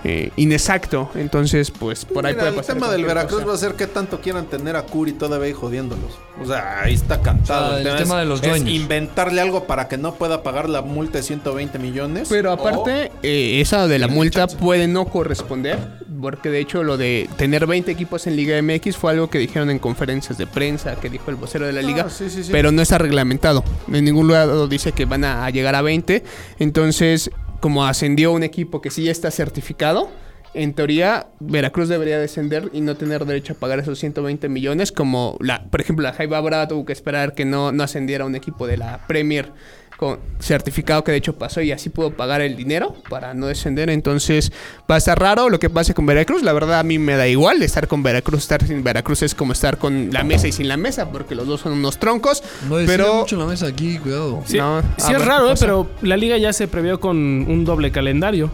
eh, 0.04 0.32
inexacto. 0.36 1.10
Entonces 1.16 1.72
pues 1.72 2.06
por 2.06 2.26
ahí 2.26 2.34
Mira, 2.34 2.44
puede 2.44 2.50
el 2.52 2.56
pasar. 2.58 2.76
tema 2.76 2.90
del 2.92 3.06
Veracruz 3.06 3.40
cosa. 3.42 3.46
va 3.48 3.54
a 3.54 3.58
ser 3.58 3.74
que 3.74 3.88
tanto 3.88 4.22
quieran 4.22 4.46
tener 4.46 4.76
a 4.76 4.84
Curi 4.84 5.14
todavía 5.14 5.48
ahí 5.48 5.54
jodiéndolos. 5.54 6.12
O 6.42 6.46
sea, 6.46 6.82
ahí 6.84 6.94
está 6.94 7.22
cantado. 7.22 7.76
O 7.78 7.82
sea, 7.82 7.92
el 7.94 7.98
tema 7.98 8.16
es- 8.16 8.20
de 8.22 8.26
los 8.26 8.42
es 8.42 8.48
dueños. 8.50 8.70
inventarle 8.70 9.42
algo 9.42 9.66
para 9.66 9.88
que 9.88 9.98
no 9.98 10.16
pueda 10.16 10.42
pagar 10.44 10.70
la 10.70 10.82
multa 10.82 11.18
de 11.18 11.24
120 11.24 11.80
millones. 11.80 12.28
Pero 12.30 12.52
O- 12.52 12.54
aparte, 12.54 13.12
eh, 13.24 13.60
esa 13.62 13.88
de 13.88 14.00
la 14.00 14.08
multa 14.08 14.48
puede 14.48 14.88
no 14.88 15.06
corresponder, 15.06 15.78
porque 16.22 16.50
de 16.50 16.60
hecho 16.60 16.84
lo 16.84 16.98
de 16.98 17.30
tener 17.38 17.68
20 17.68 17.92
equipos 17.92 18.26
en 18.28 18.36
Liga 18.38 18.58
MX 18.62 18.96
fue 18.98 19.12
algo 19.12 19.30
que 19.30 19.38
dijeron 19.38 19.70
en 19.70 19.80
conferencias 19.80 20.38
de 20.38 20.48
prensa, 20.48 20.96
que 20.96 21.10
dijo 21.10 21.30
el 21.30 21.36
vocero 21.36 21.66
de 21.66 21.74
la 21.74 21.82
liga, 21.82 22.06
Ah, 22.08 22.10
sí, 22.10 22.30
sí, 22.30 22.44
sí. 22.44 22.52
pero 22.52 22.72
no 22.72 22.82
está 22.82 22.98
reglamentado. 22.98 23.64
En 23.92 24.06
ningún 24.06 24.32
lado 24.32 24.68
dice 24.68 24.92
que 24.94 25.04
van 25.06 25.24
a, 25.26 25.46
a 25.46 25.50
llegar 25.50 25.76
a 25.76 25.82
20. 25.82 26.24
Entonces, 26.60 27.32
como 27.60 27.86
ascendió 27.86 28.32
un 28.32 28.44
equipo 28.44 28.82
que 28.82 28.90
sí 28.90 29.04
ya 29.04 29.12
está 29.12 29.32
certificado, 29.32 30.10
en 30.54 30.74
teoría 30.74 31.28
Veracruz 31.40 31.90
debería 31.90 32.20
descender 32.20 32.70
y 32.74 32.82
no 32.82 32.96
tener 32.96 33.26
derecho 33.26 33.54
a 33.54 33.56
pagar 33.56 33.80
esos 33.80 34.00
120 34.00 34.50
millones 34.50 34.92
como 34.92 35.38
la, 35.42 35.66
por 35.66 35.82
ejemplo, 35.82 36.04
la 36.04 36.14
Jaiba 36.14 36.42
Brava 36.42 36.68
tuvo 36.68 36.86
que 36.86 36.94
esperar 36.94 37.36
que 37.36 37.46
no, 37.46 37.72
no 37.72 37.84
ascendiera 37.84 38.26
un 38.26 38.36
equipo 38.36 38.66
de 38.66 38.78
la 38.78 39.06
Premier 39.08 39.52
con 40.00 40.18
certificado 40.40 41.04
que 41.04 41.12
de 41.12 41.18
hecho 41.18 41.36
pasó 41.36 41.62
y 41.62 41.74
así 41.74 41.90
pudo 41.90 42.12
pagar 42.12 42.40
el 42.40 42.56
dinero 42.56 42.96
para 43.10 43.34
no 43.34 43.48
descender. 43.48 43.90
Entonces 43.90 44.54
va 44.90 44.96
a 44.96 44.98
estar 44.98 45.20
raro 45.20 45.50
lo 45.50 45.60
que 45.60 45.70
pase 45.70 45.94
con 45.94 46.06
Veracruz. 46.06 46.42
La 46.42 46.54
verdad 46.54 46.80
a 46.80 46.84
mí 46.84 46.98
me 46.98 47.18
da 47.18 47.28
igual 47.28 47.62
estar 47.62 47.90
con 47.90 48.02
Veracruz. 48.02 48.40
Estar 48.44 48.66
sin 48.66 48.82
Veracruz 48.82 49.24
es 49.24 49.36
como 49.36 49.52
estar 49.52 49.78
con 49.78 50.10
la 50.14 50.24
mesa 50.24 50.48
y 50.48 50.54
sin 50.54 50.70
la 50.70 50.78
mesa 50.78 51.12
porque 51.12 51.36
los 51.36 51.48
dos 51.48 51.60
son 51.60 51.74
unos 51.74 52.00
troncos. 52.00 52.42
No 52.70 52.78
pero 52.86 53.16
mucho 53.16 53.36
la 53.36 53.46
mesa 53.46 53.68
aquí, 53.68 53.98
cuidado. 53.98 54.42
Sí, 54.46 54.58
No, 54.58 54.82
sí 54.98 55.14
a 55.14 55.18
es 55.18 55.26
raro, 55.26 55.48
¿qué 55.48 55.54
¿eh? 55.54 55.58
pero 55.60 55.90
la 56.02 56.16
liga 56.16 56.38
ya 56.38 56.54
se 56.54 56.70
previó 56.70 57.02
con 57.02 57.18
un 57.18 57.66
doble 57.66 57.92
calendario. 57.92 58.50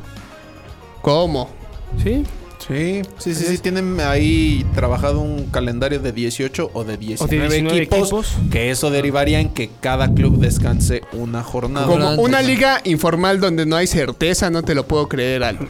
¿cómo? 1.04 1.52
¿Sí? 2.04 2.24
Sí, 2.68 3.04
sí, 3.20 3.36
sí, 3.36 3.46
sí, 3.46 3.58
tienen 3.60 4.00
ahí 4.00 4.66
trabajado 4.74 5.20
un 5.20 5.46
calendario 5.52 6.00
de 6.00 6.12
18 6.12 6.72
o 6.74 6.84
de 6.84 6.98
19, 6.98 7.50
19 7.50 7.78
equipos, 7.78 8.00
equipos. 8.00 8.36
que 8.52 8.72
eso 8.72 8.90
derivaría 8.90 9.40
en 9.40 9.50
que 9.50 9.70
cada 9.82 10.14
club 10.14 10.40
descanse 10.40 11.04
una 11.14 11.44
jornada. 11.44 11.86
Como 11.86 12.14
una 12.16 12.42
liga 12.42 12.82
informal 12.84 13.40
donde 13.40 13.68
no 13.68 13.76
hay 13.76 13.86
certeza, 13.86 14.50
no 14.50 14.64
te 14.64 14.74
lo 14.74 14.88
puedo 14.88 15.08
creer, 15.08 15.44
Al. 15.44 15.70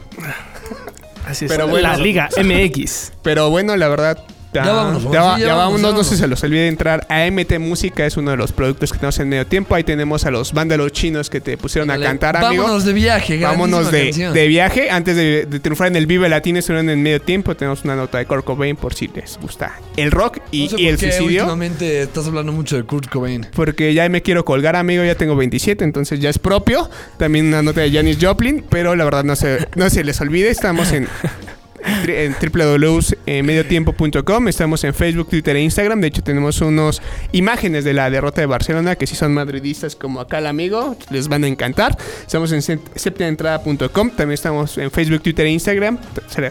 Así 1.26 1.46
es. 1.46 1.52
Pero 1.52 1.66
la 1.66 1.72
bueno. 1.72 1.98
Liga 1.98 2.30
MX. 2.38 3.12
Pero 3.22 3.50
bueno, 3.50 3.76
la 3.76 3.88
verdad. 3.88 4.18
Ya 4.64 4.72
vámonos, 4.72 5.04
ya, 5.12 5.36
sí, 5.36 5.42
ya 5.42 5.48
ya 5.48 5.56
vámonos, 5.56 5.94
no 5.94 6.04
se, 6.04 6.18
se 6.18 6.28
los 6.28 6.44
olvide 6.44 6.68
entrar 6.68 7.06
a 7.10 7.30
MT 7.30 7.60
Música, 7.60 8.06
es 8.06 8.16
uno 8.18 8.32
de 8.32 8.38
los 8.38 8.52
productos 8.52 8.92
que 8.92 8.98
tenemos 9.00 9.20
en 9.20 9.30
medio 9.30 9.46
tiempo. 9.48 9.76
Ahí 9.76 9.84
tenemos 9.84 10.26
a 10.26 10.32
los 10.32 10.54
vándalos 10.54 10.92
chinos 10.92 11.30
que 11.30 11.42
te 11.42 11.58
pusieron 11.58 11.90
a 11.92 12.00
cantar, 12.00 12.38
amigo. 12.38 12.64
Vámonos 12.64 12.86
de 12.86 12.94
viaje, 12.94 13.40
Vámonos 13.40 13.92
de, 13.92 14.12
de 14.34 14.48
viaje. 14.48 14.90
Antes 14.90 15.16
de, 15.16 15.46
de 15.46 15.60
triunfar 15.60 15.88
en 15.88 15.96
el 15.96 16.06
Vive 16.08 16.30
Latino, 16.30 16.60
estuvieron 16.60 16.90
en 16.90 17.02
medio 17.02 17.22
tiempo. 17.22 17.56
Tenemos 17.56 17.84
una 17.84 17.96
nota 17.96 18.18
de 18.18 18.26
Kurt 18.26 18.46
Cobain 18.46 18.76
por 18.76 18.94
si 18.94 19.08
les 19.08 19.38
gusta 19.40 19.80
el 19.98 20.12
rock 20.12 20.40
y, 20.52 20.64
No 20.66 20.70
sé 20.70 20.82
y 20.82 20.88
el 20.88 20.98
qué 20.98 21.12
suicidio. 21.12 21.44
últimamente 21.44 22.02
estás 22.02 22.28
hablando 22.28 22.52
mucho 22.52 22.76
de 22.78 22.84
Kurt 22.84 23.10
Cobain. 23.10 23.46
Porque 23.56 23.94
ya 23.94 24.08
me 24.10 24.22
quiero 24.22 24.46
colgar, 24.46 24.76
amigo. 24.76 25.04
Ya 25.04 25.16
tengo 25.16 25.36
27, 25.36 25.84
entonces 25.84 26.20
ya 26.20 26.30
es 26.30 26.40
propio. 26.40 26.90
También 27.18 27.48
una 27.48 27.62
nota 27.62 27.82
de 27.82 27.92
Janis 27.92 28.18
Joplin. 28.22 28.64
Pero 28.70 28.96
la 28.96 29.04
verdad 29.06 29.24
no 29.24 29.36
se, 29.36 29.68
no 29.76 29.90
se 29.90 30.04
les 30.04 30.20
olvide. 30.22 30.50
Estamos 30.50 30.92
en, 30.92 31.08
en 32.08 32.34
www.mediotiempo.com. 32.34 34.48
Estamos 34.48 34.84
en 34.84 34.94
Facebook, 34.94 35.30
Twitter 35.30 35.56
e 35.56 35.62
Instagram. 35.62 36.02
De 36.02 36.08
hecho, 36.08 36.24
tenemos 36.24 36.62
unos 36.62 37.02
imágenes 37.32 37.84
de 37.84 37.94
la 37.94 38.10
derrota 38.10 38.42
de 38.42 38.48
Barcelona 38.48 38.96
que 38.96 39.08
si 39.08 39.16
son 39.16 39.34
madridistas 39.34 39.96
como 39.96 40.20
acá 40.20 40.40
el 40.40 40.48
amigo, 40.48 40.96
les 41.10 41.28
van 41.28 41.44
a 41.44 41.48
encantar. 41.48 41.98
Estamos 42.22 42.52
en 42.52 42.62
septiaentrada.com. 42.62 44.10
También 44.10 44.34
estamos 44.34 44.78
en 44.78 44.92
Facebook, 44.92 45.22
Twitter 45.22 45.46
e 45.46 45.52
Instagram 45.52 45.98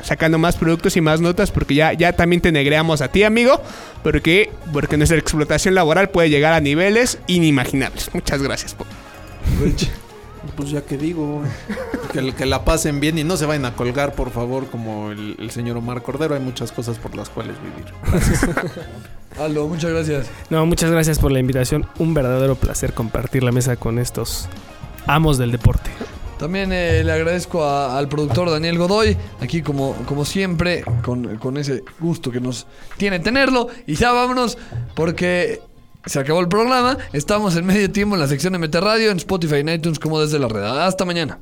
sacando 0.02 0.38
más 0.38 0.56
productos 0.56 0.96
y 0.96 1.00
más 1.00 1.20
notas 1.20 1.50
porque 1.50 1.74
ya, 1.74 1.92
ya 1.92 2.12
también 2.12 2.40
te 2.40 2.52
negreamos 2.52 3.00
a 3.00 3.08
ti, 3.08 3.22
amigo. 3.22 3.60
Porque, 4.02 4.50
porque 4.72 4.96
nuestra 4.96 5.18
explotación 5.18 5.74
laboral 5.74 6.10
puede 6.10 6.30
llegar 6.30 6.52
a 6.52 6.60
niveles 6.60 7.18
inimaginables. 7.26 8.10
Muchas 8.12 8.42
gracias. 8.42 8.76
Pues 10.56 10.70
ya 10.70 10.82
que 10.82 10.96
digo, 10.96 11.42
que, 12.12 12.32
que 12.34 12.46
la 12.46 12.64
pasen 12.64 13.00
bien 13.00 13.18
y 13.18 13.24
no 13.24 13.36
se 13.36 13.46
vayan 13.46 13.64
a 13.64 13.74
colgar, 13.74 14.14
por 14.14 14.30
favor, 14.30 14.66
como 14.68 15.10
el, 15.10 15.36
el 15.38 15.50
señor 15.50 15.76
Omar 15.76 16.02
Cordero. 16.02 16.34
Hay 16.34 16.40
muchas 16.40 16.70
cosas 16.72 16.98
por 16.98 17.16
las 17.16 17.28
cuales 17.30 17.56
vivir. 17.60 18.72
Aldo, 19.40 19.66
muchas 19.66 19.90
gracias. 19.90 20.26
No, 20.50 20.64
muchas 20.66 20.90
gracias 20.90 21.18
por 21.18 21.32
la 21.32 21.40
invitación. 21.40 21.86
Un 21.98 22.14
verdadero 22.14 22.54
placer 22.54 22.92
compartir 22.92 23.42
la 23.42 23.50
mesa 23.52 23.76
con 23.76 23.98
estos 23.98 24.48
amos 25.06 25.38
del 25.38 25.50
deporte. 25.52 25.90
También 26.38 26.72
eh, 26.72 27.02
le 27.04 27.12
agradezco 27.12 27.64
a- 27.64 27.96
al 27.98 28.08
productor 28.08 28.50
Daniel 28.50 28.76
Godoy, 28.78 29.16
aquí 29.40 29.62
como, 29.62 29.94
como 30.06 30.24
siempre, 30.24 30.84
con, 31.04 31.36
con 31.38 31.56
ese 31.56 31.82
gusto 32.00 32.30
que 32.30 32.40
nos 32.40 32.66
tiene 32.96 33.18
tenerlo. 33.20 33.68
Y 33.86 33.94
ya 33.94 34.12
vámonos, 34.12 34.58
porque 34.94 35.60
se 36.06 36.20
acabó 36.20 36.40
el 36.40 36.48
programa. 36.48 36.98
Estamos 37.12 37.56
en 37.56 37.66
medio 37.66 37.90
tiempo 37.90 38.16
en 38.16 38.20
la 38.20 38.28
sección 38.28 38.52
de 38.52 38.58
Mete 38.58 38.80
Radio, 38.80 39.10
en 39.10 39.18
Spotify 39.18 39.62
y 39.64 39.70
iTunes, 39.70 39.98
como 39.98 40.20
desde 40.20 40.38
la 40.38 40.48
red. 40.48 40.62
Hasta 40.62 41.04
mañana. 41.04 41.38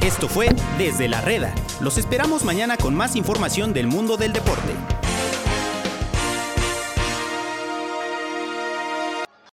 Esto 0.00 0.28
fue 0.28 0.48
Desde 0.78 1.08
la 1.08 1.20
Reda. 1.20 1.54
Los 1.80 1.98
esperamos 1.98 2.44
mañana 2.44 2.76
con 2.76 2.94
más 2.94 3.16
información 3.16 3.72
del 3.72 3.88
mundo 3.88 4.16
del 4.16 4.32
deporte. 4.32 4.72